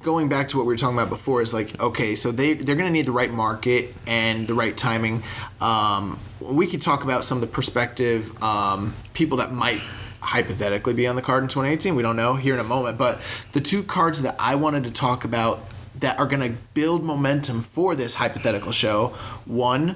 [0.04, 2.76] going back to what we were talking about before is like okay, so they they're
[2.76, 5.24] gonna need the right market and the right timing.
[5.60, 9.82] Um, we could talk about some of the prospective um, people that might
[10.20, 11.96] hypothetically be on the card in 2018.
[11.96, 13.20] We don't know here in a moment, but
[13.54, 15.62] the two cards that I wanted to talk about
[16.00, 19.16] that are gonna build momentum for this hypothetical show.
[19.46, 19.96] One,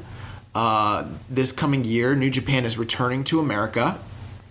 [0.55, 3.99] uh, this coming year, New Japan is returning to America.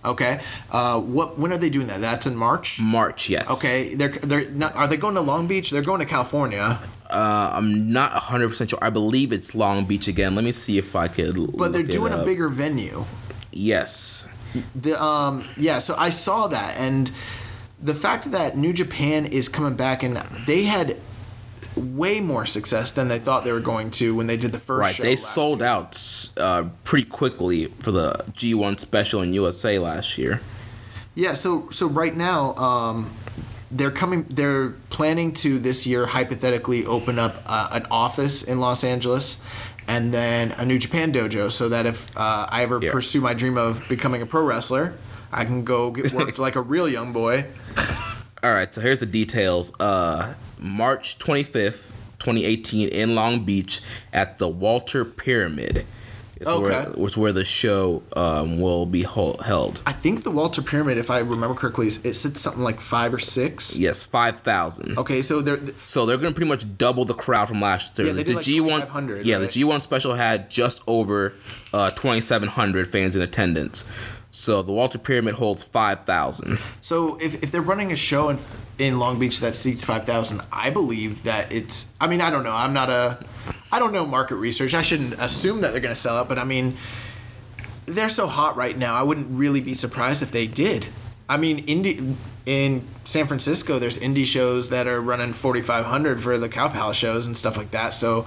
[0.05, 0.39] Okay,
[0.71, 1.99] uh, what when are they doing that?
[1.99, 2.79] That's in March.
[2.79, 3.49] March, yes.
[3.51, 4.73] Okay, they're they're not.
[4.75, 5.71] Are they going to Long Beach?
[5.71, 6.79] They're going to California,
[7.09, 8.79] Uh, I'm not 100% sure.
[8.81, 10.35] I believe it's Long Beach again.
[10.35, 11.35] Let me see if I could.
[11.57, 13.05] but they're doing a bigger venue.
[13.51, 14.27] Yes.
[14.75, 17.11] The um yeah, so I saw that, and
[17.81, 20.97] the fact that New Japan is coming back, and they had
[21.75, 24.79] way more success than they thought they were going to when they did the first
[24.81, 25.69] Right, show they sold year.
[25.69, 30.41] out uh, pretty quickly for the G1 special in USA last year.
[31.15, 33.09] Yeah, so so right now, um,
[33.71, 34.25] they're coming.
[34.29, 39.45] They're planning to this year hypothetically open up uh, an office in Los Angeles,
[39.87, 42.91] and then a New Japan dojo, so that if uh, I ever Yeah.
[42.91, 44.93] pursue my dream of becoming a pro wrestler,
[45.31, 47.45] I can go get worked like a real young boy.
[48.41, 49.73] All right, so here's the details.
[49.79, 51.87] Uh, March 25th,
[52.19, 53.81] 2018, in Long Beach
[54.13, 55.85] at the Walter Pyramid.
[56.41, 56.91] Where, Okay.
[57.01, 59.81] which where the show um, will be hol- held.
[59.85, 63.13] I think the Walter Pyramid, if I remember correctly, is- it sits something like five
[63.13, 63.77] or six.
[63.77, 64.97] Yes, 5,000.
[64.97, 68.07] Okay, so they're So they're going to pretty much double the crowd from last year.
[68.07, 69.51] Yeah, they did like 2,500, Yeah, right?
[69.51, 71.33] the G1 special had just over
[71.73, 73.83] uh, 2,700 fans in attendance.
[74.31, 76.59] So the Walter Pyramid holds 5,000.
[76.81, 78.37] So if, if they're running a show in
[78.79, 81.93] in Long Beach that seats five thousand, I believe that it's.
[81.99, 82.53] I mean, I don't know.
[82.53, 83.23] I'm not a.
[83.71, 84.73] I don't know market research.
[84.73, 86.77] I shouldn't assume that they're going to sell out, but I mean,
[87.85, 88.95] they're so hot right now.
[88.95, 90.87] I wouldn't really be surprised if they did.
[91.27, 92.15] I mean, indie
[92.45, 97.27] in San Francisco, there's indie shows that are running 4,500 for the Cow Palace shows
[97.27, 97.93] and stuff like that.
[97.93, 98.25] So,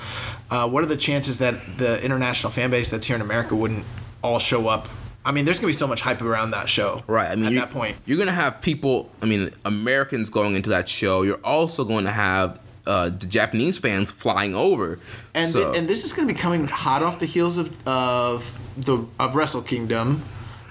[0.51, 3.85] uh, what are the chances that the international fan base that's here in America wouldn't
[4.23, 4.89] all show up?
[5.25, 7.03] I mean, there's gonna be so much hype around that show.
[7.07, 7.31] Right.
[7.31, 9.11] I mean, at you- that point, you're gonna have people.
[9.23, 11.23] I mean, Americans going into that show.
[11.23, 14.99] You're also going to have uh, the Japanese fans flying over.
[15.35, 17.87] and so, thi- and this is going to be coming hot off the heels of
[17.87, 20.23] of the of Wrestle Kingdom,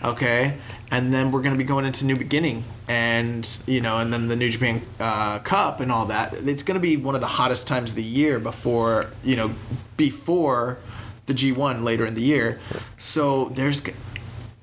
[0.03, 0.57] okay,
[0.91, 4.27] and then we're going to be going into New Beginning, and you know, and then
[4.27, 6.33] the New Japan uh, Cup and all that.
[6.33, 9.51] It's going to be one of the hottest times of the year before you know
[9.95, 10.79] before
[11.27, 12.59] the G one later in the year.
[12.97, 13.81] So there's,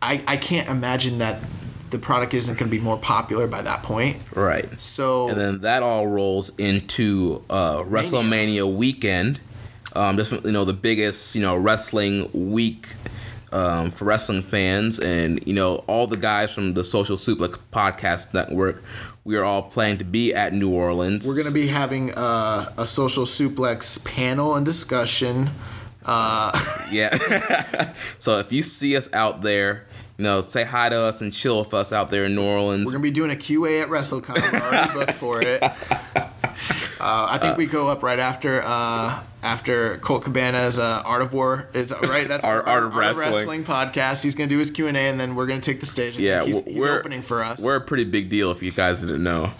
[0.02, 1.40] I I can't imagine that
[1.90, 4.18] the product isn't going to be more popular by that point.
[4.34, 4.66] right.
[4.80, 9.40] So And then that all rolls into uh, WrestleMania weekend.
[9.96, 12.88] Um, definitely, you know, the biggest, you know, wrestling week
[13.52, 18.34] um, for wrestling fans, and you know, all the guys from the Social Suplex Podcast
[18.34, 18.82] Network.
[19.24, 21.26] We are all planning to be at New Orleans.
[21.26, 25.50] We're going to be having uh, a social suplex panel and discussion.
[26.04, 26.52] Uh,
[26.90, 27.92] Yeah.
[28.18, 29.86] so if you see us out there,
[30.18, 32.84] you know, say hi to us and chill with us out there in New Orleans.
[32.86, 34.52] we're going to be doing a QA at WrestleCon.
[34.52, 35.62] We're already booked for it.
[37.00, 41.32] Uh, I think we go up right after uh, after Colt Cabana's uh, Art of
[41.32, 42.26] War is right.
[42.26, 43.62] That's Art- Art of Wrestling.
[43.62, 44.24] podcast.
[44.24, 46.18] He's gonna do his Q and A, and then we're gonna take the stage.
[46.18, 47.62] I yeah, he's we're opening for us.
[47.62, 49.52] We're a pretty big deal if you guys didn't know.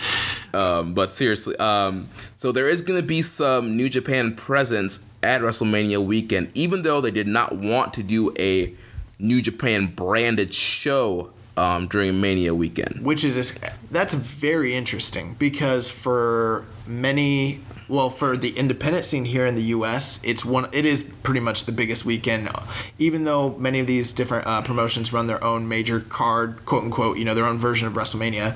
[0.52, 5.40] Um, but seriously, um, so there is going to be some New Japan presence at
[5.40, 8.74] WrestleMania weekend, even though they did not want to do a
[9.18, 13.04] New Japan branded show um, during Mania weekend.
[13.04, 13.58] which is this,
[13.90, 20.22] that's very interesting because for many well for the independent scene here in the US
[20.22, 22.48] it's one it is pretty much the biggest weekend.
[22.98, 27.18] Even though many of these different uh, promotions run their own major card quote unquote
[27.18, 28.54] you know their own version of WrestleMania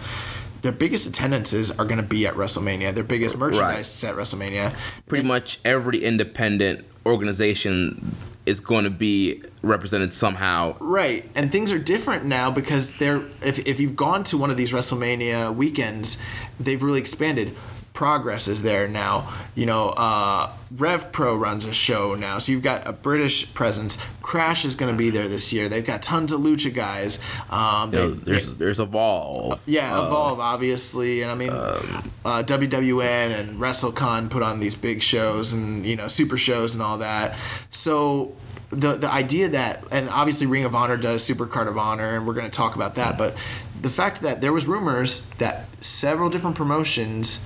[0.62, 2.94] their biggest attendances are going to be at WrestleMania.
[2.94, 4.72] Their biggest merchandise is at WrestleMania.
[5.06, 8.14] Pretty much every independent organization
[8.46, 10.76] is going to be represented somehow.
[10.80, 14.56] Right, and things are different now because they're if if you've gone to one of
[14.56, 16.22] these WrestleMania weekends,
[16.58, 17.56] they've really expanded.
[17.92, 19.30] Progress is there now.
[19.54, 23.98] You know, uh, Rev Pro runs a show now, so you've got a British presence.
[24.22, 25.68] Crash is going to be there this year.
[25.68, 27.22] They've got tons of lucha guys.
[27.50, 29.60] Um, they, You know, there's there's Evolve.
[29.66, 35.02] yeah, Uh, Evolve obviously, and I mean, uh, WWN and WrestleCon put on these big
[35.02, 37.36] shows and you know super shows and all that.
[37.70, 38.32] So
[38.70, 42.26] the the idea that and obviously Ring of Honor does Super Card of Honor, and
[42.26, 43.18] we're going to talk about that.
[43.18, 43.36] But
[43.78, 47.44] the fact that there was rumors that several different promotions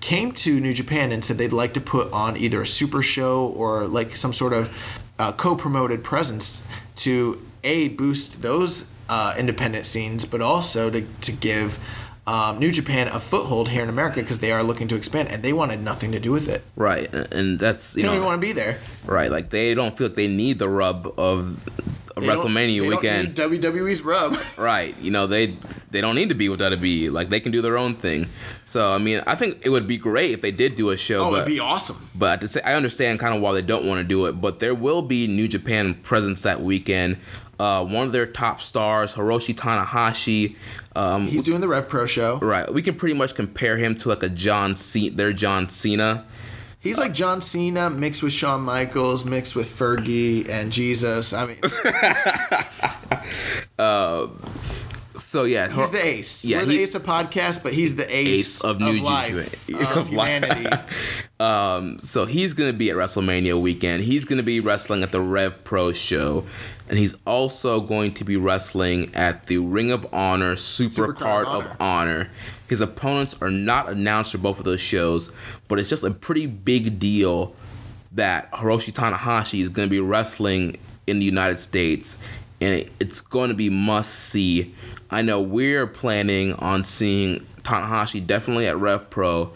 [0.00, 3.46] came to New Japan and said they'd like to put on either a super show
[3.48, 4.70] or like some sort of
[5.18, 6.66] uh, co-promoted presence
[6.96, 11.78] to a boost those uh, independent scenes, but also to to give.
[12.28, 15.44] Um, New Japan a foothold here in America because they are looking to expand and
[15.44, 16.64] they wanted nothing to do with it.
[16.74, 18.78] Right, and- that's you They don't know even want to be there.
[19.04, 19.30] right.
[19.30, 21.60] Like they don't feel like they need the rub of,
[22.16, 23.34] They WrestleMania weekend.
[23.34, 24.38] WWE's rub.
[24.56, 24.94] Right.
[25.02, 25.58] You know, they
[25.90, 27.10] they don't need to be with WWE.
[27.12, 28.26] Like they can do their own thing.
[28.64, 31.20] So I mean, I think it would be great if they did do a show.
[31.20, 32.08] Oh, but it'd be awesome.
[32.14, 34.40] but to say, I understand kind of why they don't want to do it.
[34.40, 37.18] But there will be New Japan presence that weekend.
[37.58, 40.56] Uh, one of their top stars, Hiroshi Tanahashi.
[40.94, 42.38] Um, He's doing the Rev Pro show.
[42.38, 42.72] right.
[42.72, 45.14] We can pretty much compare him to like a John Cena.
[45.14, 46.24] Their John Cena.
[46.86, 51.32] He's like John Cena mixed with Shawn Michaels, mixed with Fergie and Jesus.
[51.32, 51.60] I mean,
[55.36, 56.44] So yeah, he's the ace.
[56.44, 59.96] Yeah, We're the ace of podcast, but he's the ace, Ace of New life, of
[59.98, 60.68] Of humanity.
[61.38, 64.04] Um, so he's gonna be at WrestleMania weekend.
[64.04, 66.46] He's gonna be wrestling at the Rev Pro show,
[66.88, 71.46] and he's also going to be wrestling at the Ring of Honor Super, Supercard Card
[71.48, 72.30] of of Honor.
[72.68, 75.30] His opponents are not announced for both of those shows,
[75.68, 77.54] but it's just a pretty big deal
[78.12, 82.18] that Hiroshi Tanahashi is going to be wrestling in the United States,
[82.60, 84.74] and it's going to be must see.
[85.10, 89.52] I know we're planning on seeing Tanahashi definitely at Rev Pro.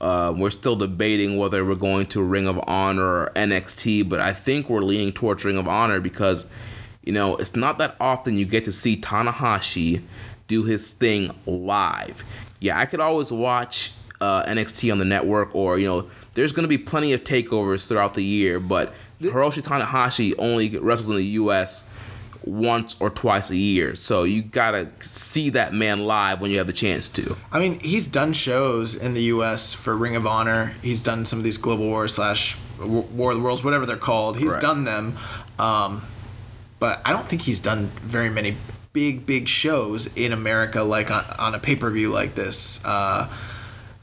[0.00, 4.32] Uh, we're still debating whether we're going to Ring of Honor or NXT, but I
[4.32, 6.46] think we're leaning towards Ring of Honor because,
[7.02, 10.02] you know, it's not that often you get to see Tanahashi
[10.46, 12.22] do his thing live.
[12.64, 13.92] Yeah, I could always watch
[14.22, 17.86] uh, NXT on the network, or you know, there's going to be plenty of takeovers
[17.86, 21.84] throughout the year, but Hiroshi Tanahashi only wrestles in the U.S.
[22.42, 26.66] once or twice a year, so you gotta see that man live when you have
[26.66, 27.36] the chance to.
[27.52, 29.74] I mean, he's done shows in the U.S.
[29.74, 30.72] for Ring of Honor.
[30.82, 34.38] He's done some of these Global Wars slash War of the Worlds, whatever they're called.
[34.38, 34.62] He's Right.
[34.62, 35.18] done them,
[35.58, 36.00] um,
[36.78, 38.56] but I don't think he's done very many
[38.94, 42.82] big, big shows in America, like on, on a pay per view like this.
[42.86, 43.28] Uh,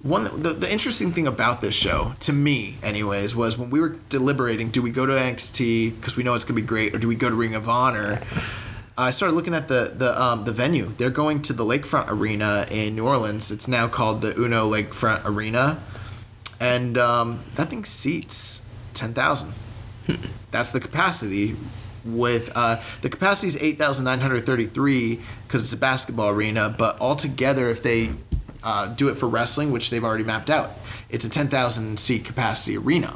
[0.03, 3.97] one the, the interesting thing about this show to me anyways was when we were
[4.09, 7.07] deliberating do we go to NXT because we know it's gonna be great or do
[7.07, 8.19] we go to Ring of Honor?
[8.97, 10.87] I started looking at the the um, the venue.
[10.87, 13.51] They're going to the Lakefront Arena in New Orleans.
[13.51, 15.81] It's now called the Uno Lakefront Arena.
[16.59, 19.53] And um, that thing seats 10,000
[20.51, 21.55] that's the capacity
[22.05, 28.11] with uh, the capacity is 8,933 because it's a basketball arena but altogether if they
[28.63, 30.71] uh, do it for wrestling which they've already mapped out
[31.09, 33.13] it's a 10,000 seat capacity arena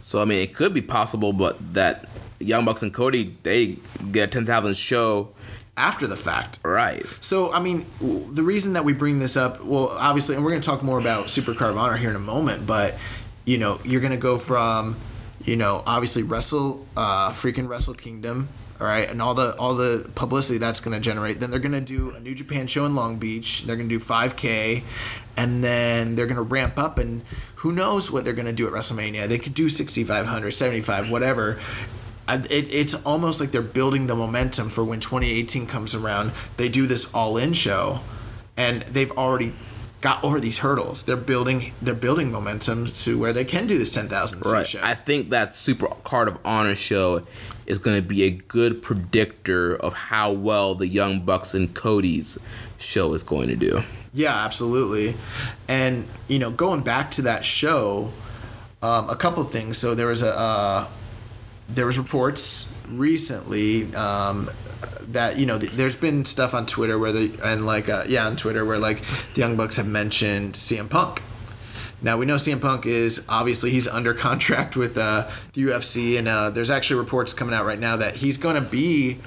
[0.00, 2.08] So I mean, it could be possible, but that
[2.38, 3.76] Young Bucks and Cody they
[4.12, 5.30] get a ten thousand show
[5.76, 7.04] after the fact right.
[7.20, 10.62] So, I mean, the reason that we bring this up, well, obviously, and we're going
[10.62, 12.94] to talk more about Super Honor here in a moment, but,
[13.44, 14.96] you know, you're going to go from,
[15.46, 18.48] you know, obviously Wrestle, uh, freaking Wrestle Kingdom,
[18.80, 21.40] all right, and all the all the publicity that's going to generate.
[21.40, 23.62] Then they're going to do a New Japan show in Long Beach.
[23.62, 24.82] They're going to do 5K,
[25.36, 27.22] and then they're going to ramp up, and
[27.56, 29.28] who knows what they're going to do at WrestleMania?
[29.28, 31.58] They could do 6,500, 75, whatever.
[32.28, 36.32] It, it's almost like they're building the momentum for when 2018 comes around.
[36.56, 38.00] They do this all-in show,
[38.56, 39.52] and they've already
[40.00, 41.02] got over these hurdles.
[41.04, 44.66] They're building they're building momentum to where they can do this 10,000 Right.
[44.66, 44.80] show.
[44.82, 47.26] I think that Super Card of Honor show
[47.66, 52.38] is going to be a good predictor of how well the Young Bucks and Cody's
[52.78, 53.82] show is going to do.
[54.12, 55.14] Yeah, absolutely.
[55.68, 58.10] And you know, going back to that show,
[58.82, 59.76] um, a couple things.
[59.78, 60.86] So there was a uh,
[61.68, 64.48] there was reports recently um,
[65.08, 68.26] that you know th- there's been stuff on Twitter where the and like uh, yeah
[68.26, 69.00] on Twitter where like
[69.34, 71.22] the Young Bucks have mentioned CM Punk.
[72.02, 76.28] Now we know CM Punk is obviously he's under contract with uh, the UFC, and
[76.28, 79.18] uh, there's actually reports coming out right now that he's going to be.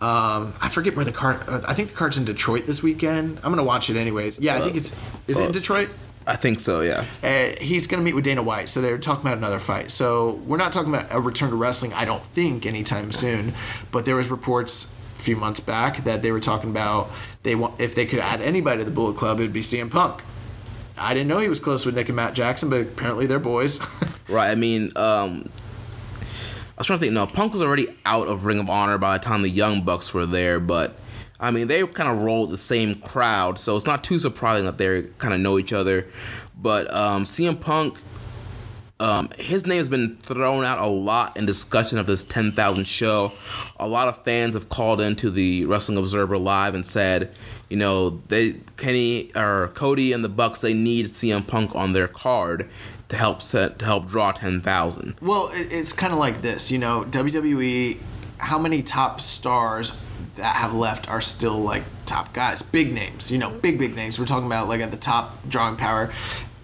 [0.00, 1.40] Um, I forget where the card.
[1.48, 3.38] uh, I think the card's in Detroit this weekend.
[3.42, 4.38] I'm gonna watch it anyways.
[4.38, 4.92] Yeah, I think it's.
[5.26, 5.88] Is it in Detroit?
[6.28, 6.82] I think so.
[6.82, 7.06] Yeah.
[7.22, 9.90] Uh, he's going to meet with Dana White, so they're talking about another fight.
[9.90, 11.94] So we're not talking about a return to wrestling.
[11.94, 13.54] I don't think anytime soon.
[13.90, 17.10] But there was reports few months back that they were talking about
[17.42, 20.22] they want if they could add anybody to the Bullet Club, it'd be CM Punk.
[20.96, 23.80] I didn't know he was close with Nick and Matt Jackson, but apparently they're boys.
[24.28, 24.50] right.
[24.50, 25.48] I mean, um,
[26.20, 27.12] I was trying to think.
[27.12, 30.12] No, Punk was already out of Ring of Honor by the time the Young Bucks
[30.12, 30.96] were there, but
[31.40, 34.78] I mean, they kind of rolled the same crowd, so it's not too surprising that
[34.78, 36.06] they kind of know each other.
[36.60, 37.98] But um, CM Punk,
[39.00, 43.32] um, his name has been thrown out a lot in discussion of this 10,000 show.
[43.78, 47.32] A lot of fans have called into the Wrestling Observer Live and said,
[47.68, 52.08] you know, they Kenny or Cody and the Bucks they need CM Punk on their
[52.08, 52.68] card
[53.08, 55.16] to help set to help draw 10,000.
[55.20, 57.98] Well, it, it's kind of like this, you know, WWE.
[58.38, 60.02] How many top stars
[60.36, 64.18] that have left are still like top guys, big names, you know, big big names.
[64.18, 66.10] We're talking about like at the top drawing power,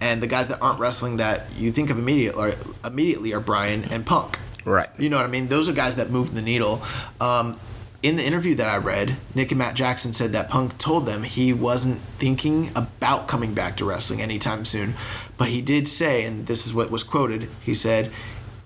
[0.01, 4.05] and the guys that aren't wrestling that you think of immediately immediately are Brian and
[4.05, 4.37] Punk.
[4.65, 4.89] Right.
[4.97, 5.47] You know what I mean?
[5.47, 6.81] Those are guys that move the needle.
[7.21, 7.59] Um,
[8.01, 11.23] in the interview that I read, Nick and Matt Jackson said that Punk told them
[11.23, 14.93] he wasn't thinking about coming back to wrestling anytime soon.
[15.37, 18.11] But he did say, and this is what was quoted, he said,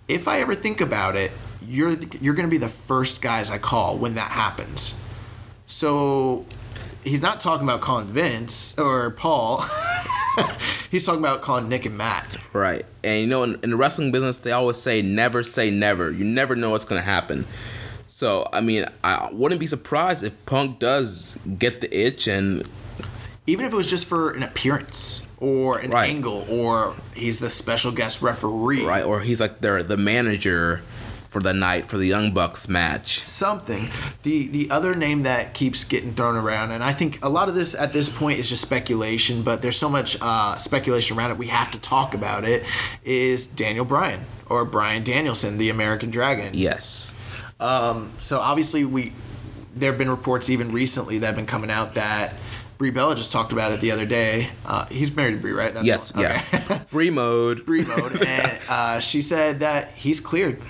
[0.07, 1.31] If I ever think about it,
[1.65, 4.93] you're you're going to be the first guys I call when that happens.
[5.67, 6.45] So
[7.03, 9.63] he's not talking about calling Vince or Paul.
[10.91, 12.37] he's talking about calling Nick and Matt.
[12.53, 12.85] Right.
[13.03, 16.11] And you know, in, in, the wrestling business, they always say never say never.
[16.11, 17.45] You never know what's going to happen.
[18.07, 22.67] So, I mean, I wouldn't be surprised if Punk does get the itch and.
[23.47, 26.09] Even if it was just for an appearance or an right.
[26.09, 28.85] angle or he's the special guest referee.
[28.85, 29.03] Right.
[29.03, 30.81] Or he's like the, the manager
[31.29, 33.19] for the night for the Young Bucks match.
[33.19, 33.89] Something.
[34.23, 37.55] The the other name that keeps getting thrown around, and I think a lot of
[37.55, 41.37] this at this point is just speculation, but there's so much uh, speculation around it.
[41.37, 42.63] We have to talk about it.
[43.03, 46.51] Is Daniel Bryan or Bryan Danielson, the American Dragon?
[46.53, 47.13] Yes.
[47.59, 49.13] Um, so obviously we
[49.75, 52.33] there have been reports even recently that have been coming out that.
[52.79, 54.47] Brie Bella just talked about it the other day.
[54.65, 55.73] Uh, he's married to Brie, right?
[55.73, 56.41] That's yes, okay.
[56.53, 56.83] yeah.
[56.89, 57.65] Brie mode.
[57.65, 60.61] Brie mode, and uh, she said that he's cleared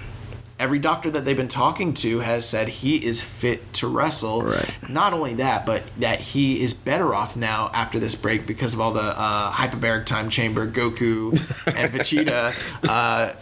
[0.59, 4.43] every doctor that they've been talking to has said he is fit to wrestle.
[4.43, 4.75] Right.
[4.89, 8.81] Not only that, but that he is better off now after this break because of
[8.81, 11.31] all the uh, hyperbaric time chamber, Goku,
[11.65, 12.53] and Vegeta.
[12.87, 13.33] Uh,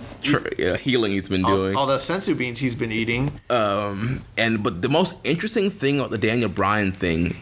[0.58, 1.76] yeah, healing he's been all, doing.
[1.76, 3.40] All the senzu beans he's been eating.
[3.50, 7.36] Um, and but the most interesting thing about the Daniel Bryan thing,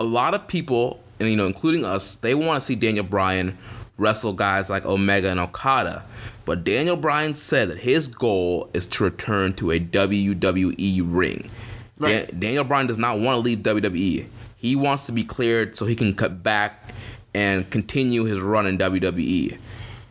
[0.00, 3.58] a lot of people, and you know, including us, they want to see Daniel Bryan
[3.98, 6.04] wrestle guys like Omega and Okada.
[6.44, 11.50] But Daniel Bryan said that his goal is to return to a WWE ring.
[11.98, 12.28] Right.
[12.28, 14.26] Dan- Daniel Bryan does not want to leave WWE.
[14.56, 16.92] He wants to be cleared so he can cut back
[17.34, 19.58] and continue his run in WWE.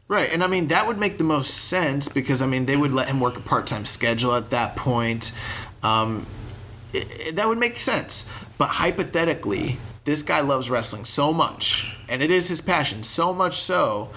[0.08, 2.92] Right, and I mean that would make the most sense because I mean they would
[2.92, 5.32] let him work a part-time schedule at that point.
[5.84, 6.26] Um,
[6.92, 8.30] it, it, that would make sense.
[8.58, 13.56] But hypothetically, this guy loves wrestling so much, and it is his passion so much
[13.56, 14.10] so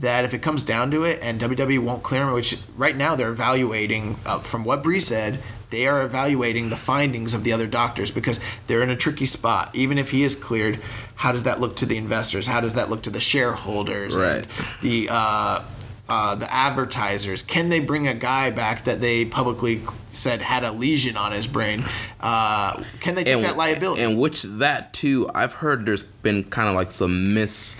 [0.00, 3.16] that if it comes down to it and WWE won't clear him, which right now
[3.16, 5.40] they're evaluating, uh, from what Brie said,
[5.70, 9.74] they are evaluating the findings of the other doctors because they're in a tricky spot.
[9.74, 10.78] Even if he is cleared,
[11.16, 12.46] how does that look to the investors?
[12.46, 14.16] How does that look to the shareholders?
[14.16, 14.36] Right.
[14.36, 14.46] And
[14.82, 15.64] the uh,
[16.08, 17.42] uh, the advertisers?
[17.42, 19.80] Can they bring a guy back that they publicly
[20.12, 21.84] said had a lesion on his brain?
[22.20, 24.02] Uh, can they take and, that liability?
[24.02, 27.76] And which that too, I've heard there's been kind of like some mis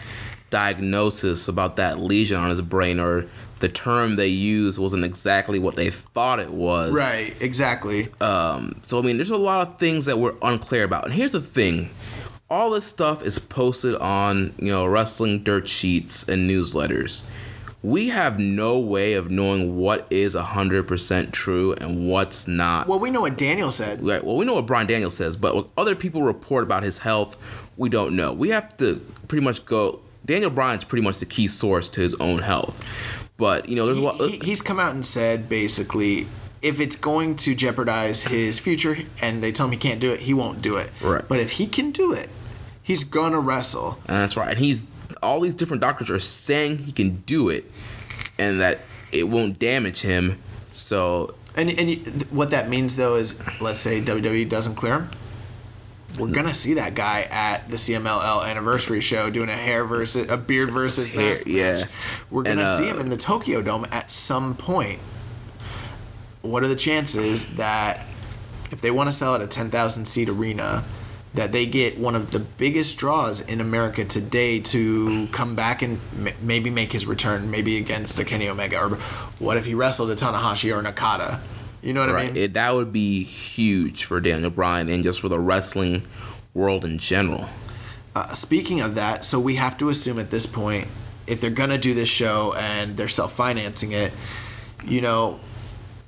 [0.51, 3.27] diagnosis about that lesion on his brain or
[3.61, 6.93] the term they used wasn't exactly what they thought it was.
[6.93, 8.09] Right, exactly.
[8.21, 11.05] Um, so I mean, there's a lot of things that we're unclear about.
[11.07, 11.91] And here's the thing:
[12.51, 17.29] all this stuff is posted on you know wrestling dirt sheets and newsletters.
[17.83, 22.89] We have no way of knowing what is hundred percent true and what's not.
[22.89, 24.05] Well, we know what Daniel said.
[24.05, 24.23] Right.
[24.23, 27.37] Well, we know what Brian Daniel says, but what other people report about his health,
[27.77, 28.33] we don't know.
[28.33, 28.97] We have to
[29.29, 32.85] pretty much go Daniel Bryan's pretty much the key source to his own health.
[33.37, 34.21] But you know, there's he, a lot.
[34.21, 36.27] He, he's come out and said basically,
[36.63, 40.21] if it's going to jeopardize his future, and they tell him he can't do it,
[40.21, 40.91] he won't do it.
[41.01, 41.27] Right.
[41.27, 42.29] But if he can do it,
[42.83, 43.99] he's gonna wrestle.
[44.07, 44.51] And that's right.
[44.51, 44.85] And he's
[45.23, 47.71] all these different doctors are saying he can do it,
[48.39, 48.81] and that
[49.13, 50.39] it won't damage him.
[50.73, 51.35] So.
[51.55, 55.11] And and what that means though is, let's say WWE doesn't clear him
[56.19, 60.37] we're gonna see that guy at the CMLL anniversary show doing a hair versus a
[60.37, 61.73] beard versus hair, mask yeah.
[61.73, 61.89] match.
[62.31, 65.01] We're gonna and, uh, see him in the Tokyo Dome at some point.
[66.43, 68.07] What are the chances that
[68.71, 70.85] if they want to sell at a ten thousand seat arena,
[71.35, 76.01] that they get one of the biggest draws in America today to come back and
[76.19, 78.89] m- maybe make his return, maybe against a Kenny Omega, or
[79.39, 81.41] what if he wrestled a Tanahashi or Nakata?
[81.87, 82.35] You know what I Right.
[82.35, 82.43] mean?
[82.43, 86.03] It, that would be huge for Daniel Bryan and just for the wrestling
[86.53, 87.49] world in general.
[88.17, 90.89] uh, speaking of that, so we have to assume at this point,
[91.27, 94.11] if they're gonna do this show and they're self-financing it,
[94.85, 95.39] you know,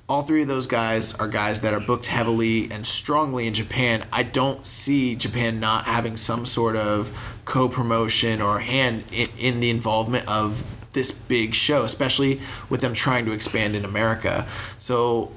[0.08, 4.04] all three of those guys are guys that are booked heavily and strongly in Japan.
[4.10, 7.10] I don't see Japan not having some sort of
[7.44, 10.64] co-promotion or hand in, in the involvement of
[10.94, 14.46] this big show, especially with them trying to expand in America.
[14.78, 15.30] So,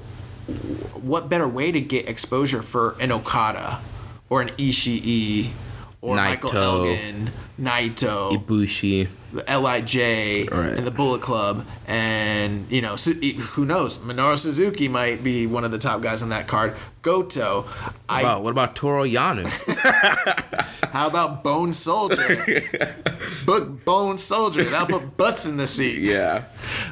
[1.00, 3.80] what better way to get exposure for an Okada
[4.28, 5.50] or an Ishii
[6.00, 6.88] or Michael Naito.
[6.96, 7.30] Elgin,
[7.60, 9.08] Naito, Ibushi.
[9.32, 9.94] the Lij
[10.50, 10.72] Right.
[10.76, 15.70] and the Bullet Club, and you know who knows Minoru Suzuki might be one of
[15.70, 16.74] the top guys on that card.
[17.02, 17.66] Goto,
[18.08, 19.46] I Wow, what about Toru Yano?
[20.92, 22.44] how about Bone Soldier?
[23.46, 24.64] Book Bone Soldier.
[24.64, 25.98] That'll put butts in the seat.
[25.98, 26.44] yeah.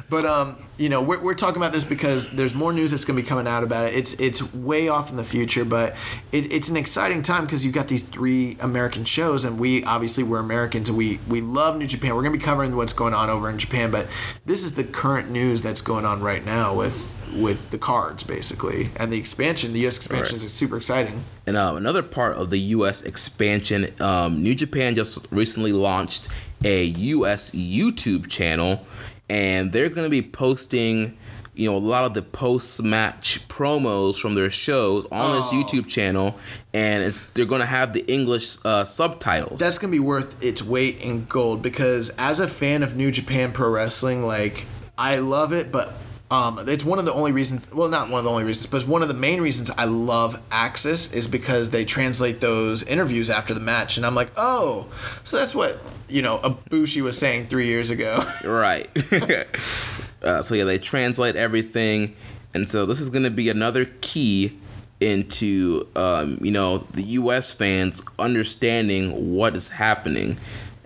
[0.09, 3.21] But um, you know, we're, we're talking about this because there's more news that's gonna
[3.21, 3.95] be coming out about it.
[3.95, 5.95] It's it's way off in the future, but
[6.31, 10.23] it, it's an exciting time because you've got these three American shows, and we obviously
[10.23, 12.15] we're Americans and we we love New Japan.
[12.15, 14.07] We're gonna be covering what's going on over in Japan, but
[14.45, 18.89] this is the current news that's going on right now with with the cards basically
[18.97, 19.71] and the expansion.
[19.71, 19.95] The U.S.
[19.95, 20.45] expansion Right.
[20.45, 21.23] is super exciting.
[21.47, 23.03] And um, another part of the U.S.
[23.03, 26.27] expansion, um, New Japan just recently launched
[26.63, 27.51] a U.S.
[27.51, 28.85] YouTube channel,
[29.31, 31.17] and they're going to be posting,
[31.55, 35.55] you know, a lot of the post-match promos from their shows on this Oh.
[35.55, 36.35] YouTube channel,
[36.73, 39.59] and it's they're going to have the English uh, subtitles.
[39.59, 43.53] That's gonna be worth its weight in gold because as a fan of New Japan
[43.53, 44.65] Pro Wrestling, like
[44.97, 45.93] I love it, but
[46.31, 47.69] um, it's one of the only reasons.
[47.73, 50.41] Well, not one of the only reasons, but one of the main reasons I love
[50.49, 54.87] AXS is because they translate those interviews after the match, and I'm like, oh,
[55.25, 55.77] so that's what
[56.07, 58.23] you know Ibushi was saying three years ago.
[58.45, 58.87] Right.
[60.23, 62.15] uh, so yeah, they translate everything,
[62.53, 64.57] and so this is going to be another key
[65.01, 67.51] into um, you know the U.S.
[67.51, 70.37] fans understanding what is happening,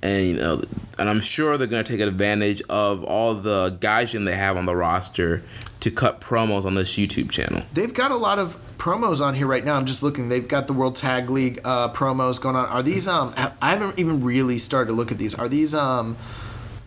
[0.01, 0.61] and you know,
[0.99, 4.65] and I'm sure they're going to take advantage of all the guys they have on
[4.65, 5.41] the roster
[5.79, 7.63] to cut promos on this YouTube channel.
[7.73, 9.75] They've got a lot of promos on here right now.
[9.75, 10.29] I'm just looking.
[10.29, 12.65] They've got the World Tag League uh, promos going on.
[12.67, 13.33] Are these um?
[13.37, 15.35] I haven't even really started to look at these.
[15.35, 16.17] Are these um?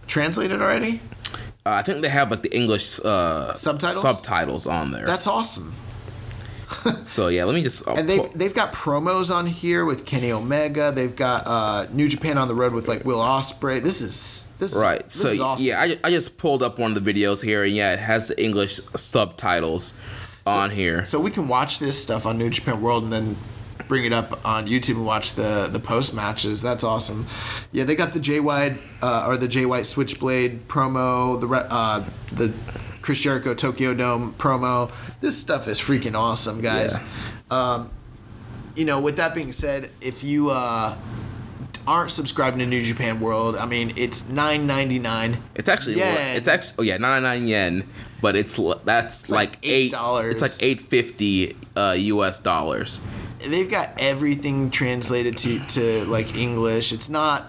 [0.07, 1.03] Translated already?
[1.67, 4.01] Uh, I think they have like the English uh, Subtitles?
[4.01, 5.05] subtitles on there.
[5.05, 5.75] That's awesome.
[7.05, 7.87] so yeah, let me just.
[7.89, 10.93] I'll And they've pull- they've got promos on here with Kenny Omega.
[10.93, 13.83] They've got uh, New Japan on the road with like Will Ospreay.
[13.83, 15.03] This is this is- Right.
[15.05, 15.67] This So is awesome.
[15.67, 18.29] yeah, I, I just pulled up one of the videos here, and yeah, it has
[18.29, 19.95] the English subtitles
[20.47, 21.05] on here.
[21.05, 23.37] so we can watch this stuff on New Japan World and then
[23.87, 26.61] bring it up on YouTube and watch the the post matches.
[26.63, 27.27] That's awesome.
[27.73, 31.39] Yeah, they got the Jay White uh, or the Jay White Switchblade promo.
[31.41, 32.03] The re- uh,
[32.33, 32.53] the
[33.09, 34.91] Chris Jericho Tokyo Dome promo.
[35.23, 37.01] This stuff is freaking awesome, guys.
[37.51, 37.89] Um,
[38.77, 40.95] you know, with that being said, if you uh,
[41.87, 45.39] aren't subscribing to New Japan World, I mean, it's nine ninety nine.
[45.55, 46.37] It's actually Yen.
[46.37, 47.89] it's actually oh yeah, ninety nine yen,
[48.21, 50.31] but it's that's like like, eight $8.
[50.31, 52.41] It's like eight fifty uh, U.S.
[52.41, 53.01] dollars.
[53.39, 56.93] they've got everything translated to, to like English.
[56.93, 57.47] It's not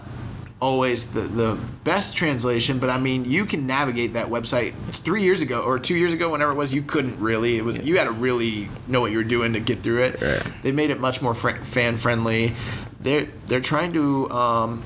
[0.60, 4.74] always the, the best translation, but I mean, you can navigate that website.
[4.92, 7.56] Three years ago or two years ago, whenever it was, you couldn't really.
[7.56, 10.20] It was you had to really know what you were doing to get through it.
[10.20, 10.42] Right.
[10.62, 12.54] They made it much more fr- fan friendly.
[13.00, 14.30] They're they're trying to.
[14.30, 14.82] Um,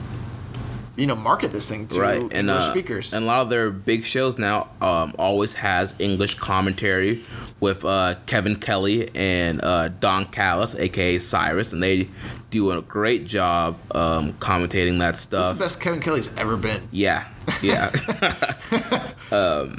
[0.96, 3.12] you know, market this thing to right English uh, speakers.
[3.12, 7.24] and a lot of their big shows now um, always has english commentary
[7.58, 12.08] with uh, kevin kelly and uh, don callis aka cyrus and they
[12.54, 16.56] do a great job um, commentating that this stuff is the best Kevin Kelly's ever
[16.56, 16.88] been.
[16.92, 17.26] yeah
[17.62, 17.90] yeah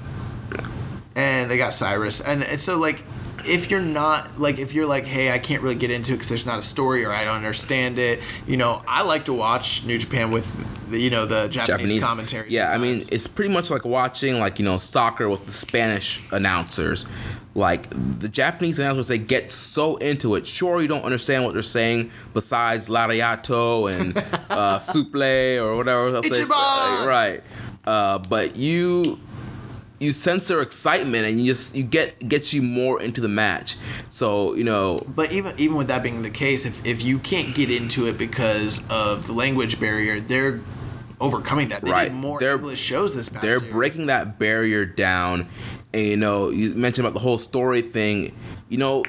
[1.15, 2.19] and they got Cyrus.
[2.19, 3.01] And so like
[3.47, 6.29] if you're not like if you're like hey I can't really get into it because
[6.29, 9.85] there's not a story or I don't understand it you know I like to watch
[9.85, 10.45] New Japan with
[10.89, 14.59] the, you know the Japanese, commentary Yeah, I mean, it's pretty much like watching like
[14.59, 17.05] you know soccer with the Spanish announcers.
[17.55, 17.87] Like
[18.19, 20.45] the Japanese announcers, they get so into it.
[20.45, 24.17] Sure, you don't understand what they're saying besides lariato and
[24.49, 27.05] uh, suple or whatever else they say.
[27.07, 27.41] Right,
[27.85, 29.19] uh, but you
[29.97, 33.77] you sense their excitement and you just you get get you more into the match.
[34.09, 37.55] So you know, but even even with that being the case if, if you can't
[37.55, 40.59] get into it because of the language barrier they're
[41.21, 42.11] overcoming that they Right.
[42.13, 43.71] more They're- English shows this past they're year.
[43.71, 45.47] breaking that barrier down
[45.95, 48.35] and you know you mentioned about the whole story thing
[48.69, 49.03] you know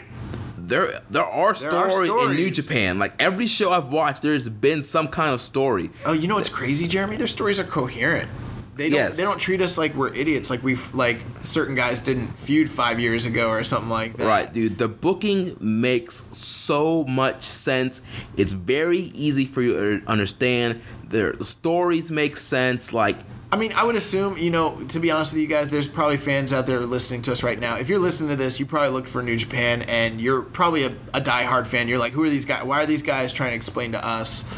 [0.56, 2.50] there there are There are stories in New.
[2.50, 2.98] Japan.
[2.98, 5.90] Like every show I've watched, there's been some kind of story.
[6.04, 7.16] Oh, you know what's crazy, Jeremy?
[7.16, 8.28] Their stories are coherent.
[8.74, 8.98] They don't.
[8.98, 9.16] Yes.
[9.16, 10.50] They don't treat us like we're idiots.
[10.50, 14.26] Like we've like certain guys didn't feud five years ago or something like that.
[14.26, 14.76] Right, dude.
[14.78, 18.02] The booking makes so much sense.
[18.36, 20.82] It's very easy for you to understand.
[21.08, 22.92] Their stories make sense.
[22.92, 23.16] Like
[23.52, 26.16] I mean, I would assume, you know, to be honest with you guys, there's probably
[26.16, 27.76] fans out there listening to us right now.
[27.76, 30.92] If you're listening to this, you probably looked for New Japan and you're probably a,
[31.14, 31.86] a diehard fan.
[31.86, 32.64] You're like, who are these guys?
[32.64, 34.50] Why are these guys trying to explain to us?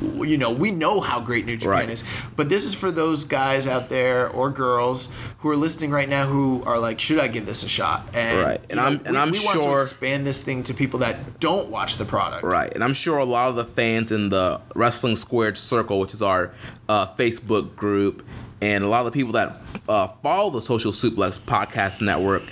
[0.00, 1.90] You know, we know how great New Japan Right.
[1.90, 2.04] is.
[2.36, 6.26] But this is for those guys out there or girls who are listening right now
[6.26, 8.08] who are like, should I give this a shot?
[8.14, 8.60] And, Right.
[8.70, 11.38] And you I'm- and we, I'm sure want to expand this thing to people that
[11.40, 12.44] don't watch the product.
[12.44, 16.12] Right, and I'm sure a lot of the fans in the Wrestling Squared Circle, which
[16.14, 16.52] is our
[16.88, 18.24] uh, Facebook group,
[18.60, 19.56] and a lot of the people that
[19.88, 22.42] uh, follow the Social Suplex Podcast Network,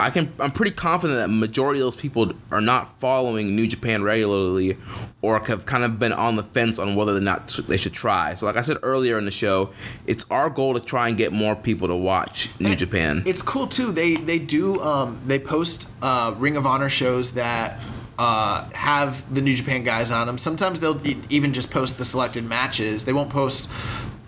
[0.00, 4.02] I can I'm pretty confident that majority of those people are not following New Japan
[4.02, 4.76] regularly,
[5.22, 8.34] or have kind of been on the fence on whether or not they should try.
[8.34, 9.70] So, like I said earlier in the show,
[10.06, 13.22] it's our goal to try and get more people to watch New And Japan.
[13.26, 13.92] It's cool too.
[13.92, 17.78] They they do um, they post uh, Ring of Honor shows that
[18.18, 20.36] uh, have the New Japan guys on them.
[20.38, 23.06] Sometimes they'll e- even just post the selected matches.
[23.06, 23.70] They won't post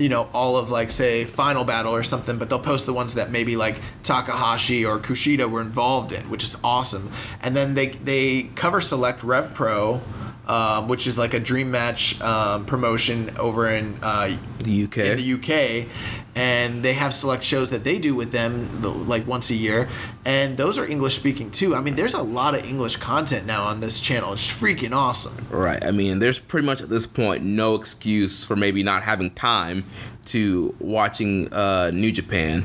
[0.02, 3.14] you know all of like say Final Battle or something, but they'll post the ones
[3.14, 7.10] that maybe like Takahashi or Kushida were involved in, which is awesome.
[7.40, 10.00] And then they they cover Select Rev Pro.
[10.44, 14.98] Um, which is like a dream match um, promotion over in uh, the UK.
[14.98, 15.86] in the UK,
[16.34, 19.88] and they have select shows that they do with them like once a year,
[20.24, 21.74] and those are English speaking too.
[21.74, 24.32] I mean, there's a lot of English content now on this channel.
[24.32, 25.46] It's freaking awesome.
[25.50, 25.84] Right.
[25.84, 29.84] I mean, there's pretty much at this point no excuse for maybe not having time
[30.26, 32.64] to watching uh, New Japan.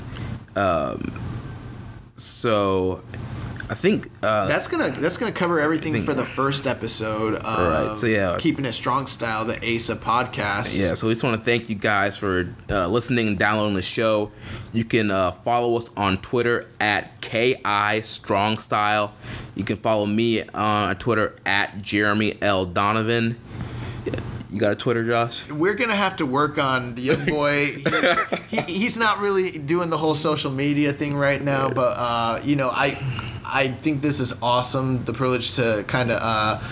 [0.56, 1.14] Um,
[2.16, 3.04] so,
[3.70, 7.44] I think uh, That's gonna that's gonna cover everything think- for the first episode of
[7.90, 8.38] Right, so yeah.
[8.40, 10.80] keeping it strong style, the ASA podcast.
[10.80, 10.94] yeah.
[10.94, 14.32] So we just want to thank you guys for uh, listening and downloading the show.
[14.72, 17.56] You can uh, follow us on Twitter at ki
[18.04, 19.14] strong style.
[19.56, 23.38] You can follow me on Twitter at Jeremy L Donovan.
[24.50, 25.46] You got a Twitter, Josh?
[25.50, 27.82] We're gonna have to work on the young boy.
[28.50, 32.40] he, he, he's not really doing the whole social media thing right now, but uh,
[32.46, 32.98] you know, I
[33.48, 35.04] I think this is awesome.
[35.06, 36.20] The privilege to kind of.
[36.22, 36.64] Uh,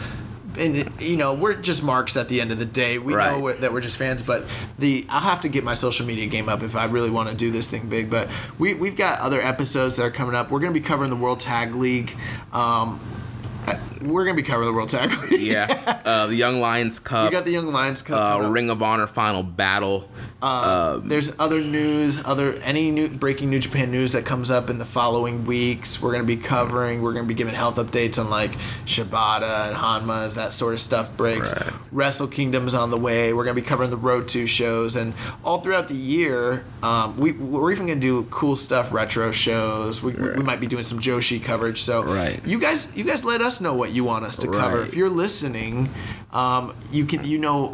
[0.57, 2.97] and you know we're just marks at the end of the day.
[2.97, 3.33] We Right.
[3.33, 4.45] know we're, that we're just fans, but
[4.79, 7.35] the I'll have to get my social media game up if I really want to
[7.35, 8.09] do this thing big.
[8.09, 10.51] But we we've got other episodes that are coming up.
[10.51, 12.15] We're gonna be covering the World Tag League.
[12.53, 13.01] Um,
[14.03, 15.41] we're gonna be covering the World Tag League.
[15.41, 16.01] Yeah.
[16.05, 17.25] uh, the Young Lions Cup.
[17.25, 18.41] You got the Young Lions Cup.
[18.41, 18.47] uh.
[18.49, 20.09] Ring of Honor Final Battle.
[20.45, 24.77] Uh, there's other news, other any new breaking New Japan news that comes up in
[24.77, 25.99] the following weeks.
[25.99, 27.01] We're gonna be covering.
[27.01, 28.51] We're gonna be giving health updates on like
[28.85, 31.51] Shibata and Honma's that sort of stuff breaks.
[31.51, 31.73] Right.
[31.91, 33.33] Wrestle Kingdom's on the way.
[33.33, 36.63] We're gonna be covering the Road to shows and all throughout the year.
[36.83, 40.03] Um, we we're even gonna do cool stuff, retro shows.
[40.03, 41.81] We, we, we might be doing some Joshi coverage.
[41.81, 42.39] So Right.
[42.45, 44.83] you guys you guys let us know what you want us to cover.
[44.83, 45.89] If you're listening,
[46.31, 47.73] um, you can you know.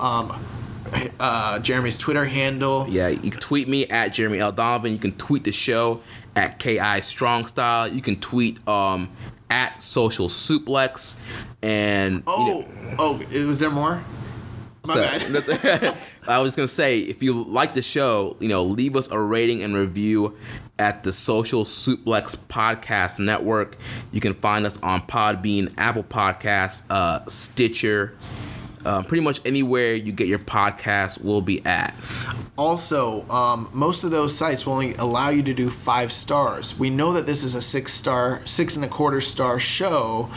[1.20, 2.86] Uh, Jeremy's Twitter handle.
[2.90, 4.52] Yeah, you can tweet me at Jeremy L.
[4.52, 4.92] Donovan.
[4.92, 6.02] You can tweet the show
[6.36, 7.88] at KI Strong Style.
[7.88, 9.10] You can tweet um,
[9.50, 11.20] at Social Suplex.
[11.64, 14.04] And you Oh, know, oh, was there more?
[14.88, 15.98] My so- bad.
[16.28, 19.62] I was gonna say, if you like the show, you know, leave us a rating
[19.64, 20.36] and review
[20.80, 23.76] at the Social Suplex Podcast Network.
[24.12, 28.16] You can find us on Podbean, Apple Podcasts, uh, Stitcher,
[28.86, 31.94] uh, pretty much anywhere you get your podcast will be at.
[32.58, 36.78] Also, um, most of those sites will only allow you to do five stars.
[36.78, 40.30] We know that this is a six star, six and a quarter star show,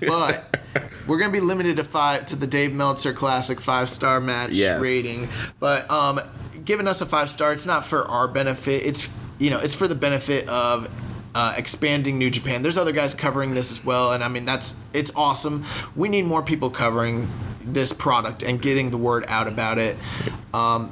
[0.00, 0.58] but
[1.06, 4.80] we're gonna be limited to five to the Dave Meltzer Classic five star match Yes.
[4.80, 5.28] rating.
[5.58, 6.20] But um,
[6.64, 8.84] giving us a five star, it's not for our benefit.
[8.84, 9.08] It's
[9.38, 10.88] you know, it's for the benefit of.
[11.32, 12.62] Uh, expanding New Japan.
[12.62, 15.64] There's other guys covering this as well, and I mean that's it's awesome.
[15.94, 17.28] We need more people covering
[17.62, 19.96] this product and getting the word out about it.
[20.52, 20.88] Um,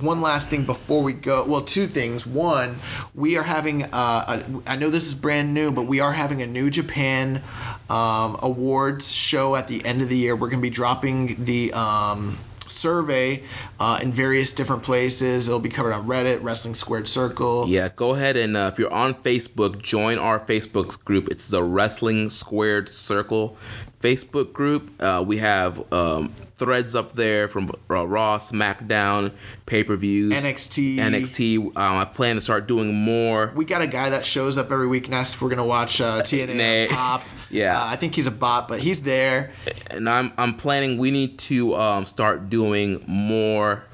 [0.00, 1.44] one last thing before we go.
[1.44, 2.26] Well, two things.
[2.26, 2.76] One,
[3.14, 3.84] we are having.
[3.84, 7.42] Uh, a, I know this is brand new, but we are having a New Japan
[7.90, 10.34] um, awards show at the end of the year.
[10.34, 11.72] We're going to be dropping the.
[11.72, 13.42] Um, survey
[13.78, 18.14] uh, in various different places it'll be covered on reddit wrestling squared circle Yeah, go
[18.14, 21.28] ahead and uh, if you're on Facebook, join our Facebook group.
[21.28, 23.56] It's the Wrestling Squared Circle
[24.04, 24.90] Facebook group.
[25.02, 29.32] Uh, we have um, threads up there from uh, Raw, SmackDown,
[29.64, 30.96] pay per views, NXT.
[30.96, 31.58] NXT.
[31.68, 33.50] Um, I plan to start doing more.
[33.56, 36.02] We got a guy that shows up every week and asks if we're gonna watch
[36.02, 37.24] uh, TNA Pop.
[37.50, 37.80] Yeah.
[37.80, 39.52] uh, I think he's a bot, but he's there.
[39.92, 40.98] and I'm I'm planning.
[40.98, 43.84] We need to um, start doing more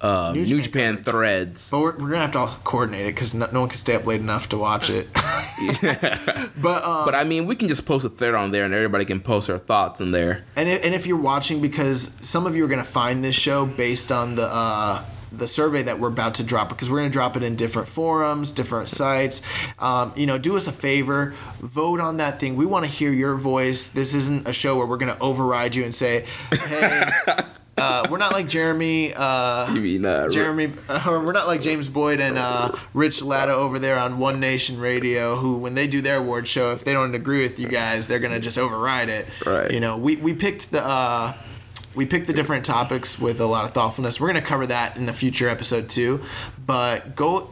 [0.00, 1.70] uh, New New, Japan Japan, threads.
[1.70, 3.94] But we're, we're gonna have to all coordinate it because no, no one can stay
[3.94, 5.08] up late enough to watch it.
[6.56, 9.04] but um, But I mean, we can just post a thread on there, and everybody
[9.04, 10.44] can post their thoughts in there.
[10.56, 13.34] And if, and if you're watching, because some of you are going to find this
[13.34, 17.10] show based on the uh, the survey that we're about to drop, because we're going
[17.10, 19.42] to drop it in different forums, different sites.
[19.78, 22.56] Um, you know, do us a favor, vote on that thing.
[22.56, 23.86] We want to hear your voice.
[23.86, 27.04] This isn't a show where we're going to override you and say, "Hey."
[28.10, 29.12] Uh, we're not like Jeremy.
[29.14, 30.72] Uh, You mean uh, Jeremy,
[31.06, 34.80] or we're not like James Boyd and uh, Rich Latta over there on One Nation
[34.80, 38.06] Radio, who when they do their award show, if they don't agree with you guys,
[38.06, 39.26] they're gonna just override it.
[39.46, 39.70] Right.
[39.70, 40.84] You know, we we picked the.
[40.84, 41.34] Uh,
[41.92, 44.20] we picked the different topics with a lot of thoughtfulness.
[44.20, 46.22] We're going to cover that in a future episode too.
[46.64, 47.50] But go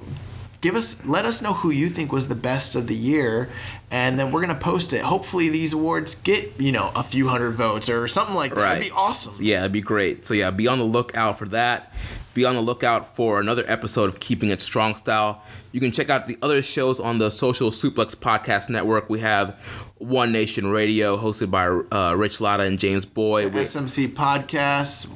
[0.61, 3.49] give us let us know who you think was the best of the year
[3.91, 5.03] and then we're going to post it.
[5.03, 8.61] Hopefully these awards get, you know, a few hundred votes or something like that.
[8.61, 8.79] Right.
[8.79, 9.43] It'd be awesome.
[9.45, 10.27] Yeah, it'd be great.
[10.27, 11.93] So yeah, be on the lookout for that.
[12.35, 15.43] Be on the lookout for another episode of Keeping It Strong Style.
[15.73, 19.11] You can check out the other shows on the Social Suplex Podcast Network.
[19.11, 19.55] We have
[19.97, 23.53] One Nation Radio, hosted by uh, Rich Latta and James Boyd.
[23.55, 25.11] with- SMC podcast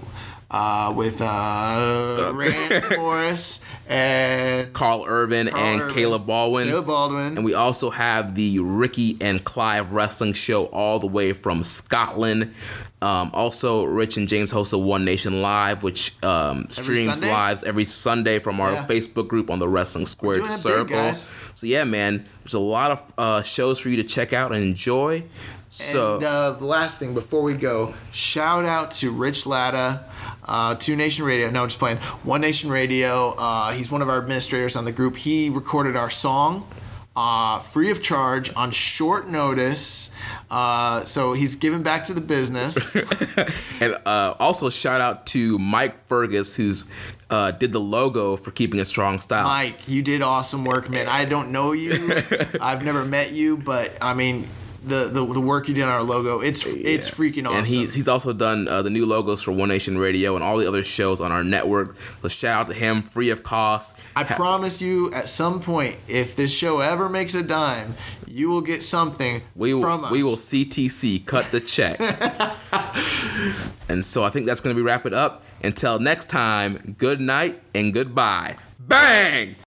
[0.51, 6.69] uh, with uh, Rance Morris and Carl Irvin Carl and Urban, Caleb Baldwin.
[6.69, 7.37] Caleb Baldwin.
[7.37, 12.55] And we also have the Ricky and Clive Wrestling Show all the way from Scotland.
[13.01, 17.31] Um, also, Rich and James host a One Nation Live, which um, streams Sunday?
[17.33, 18.87] lives every Sunday from our Yeah.
[18.87, 21.11] Facebook group on the Wrestling Squared it big, Circle.
[21.13, 24.63] So yeah, man, there's a lot of uh, shows for you to check out and
[24.63, 25.25] enjoy.
[25.69, 30.05] So and uh, the last thing before we go, shout out to Rich Latta,
[30.45, 31.51] uh, Two Nation Radio.
[31.51, 31.99] No, I'm just playing.
[32.25, 33.31] One Nation Radio.
[33.33, 35.17] Uh, he's one of our administrators on the group.
[35.17, 36.67] He recorded our song.
[37.15, 40.11] Uh, free of charge on short notice,
[40.51, 42.97] uh, so he's giving back to the business.
[43.81, 46.87] and uh, also shout out to Mike Fergus, who's
[47.29, 49.45] uh, did the logo for Keeping a Strong Style.
[49.45, 51.07] Mike, you did awesome work, man.
[51.07, 51.93] I don't know you.
[52.63, 54.49] I've never met you, but I mean,
[54.85, 57.59] the the, the work you did on our logo, it's it's freaking awesome.
[57.59, 60.57] And he's, he's also done uh, the new logos for One Nation Radio and all
[60.59, 61.97] the other shows on our network.
[62.23, 64.01] So shout out to him, free of cost.
[64.17, 67.95] I Ha- promise you, at some point, if this show ever makes a dime,
[68.27, 70.11] you will get something we will, from us.
[70.11, 72.01] we will CTC cut the check.
[73.89, 75.45] and so I think that's going to be wrap it up.
[75.63, 78.57] Until next time, good night and goodbye.
[78.81, 79.55] Bang!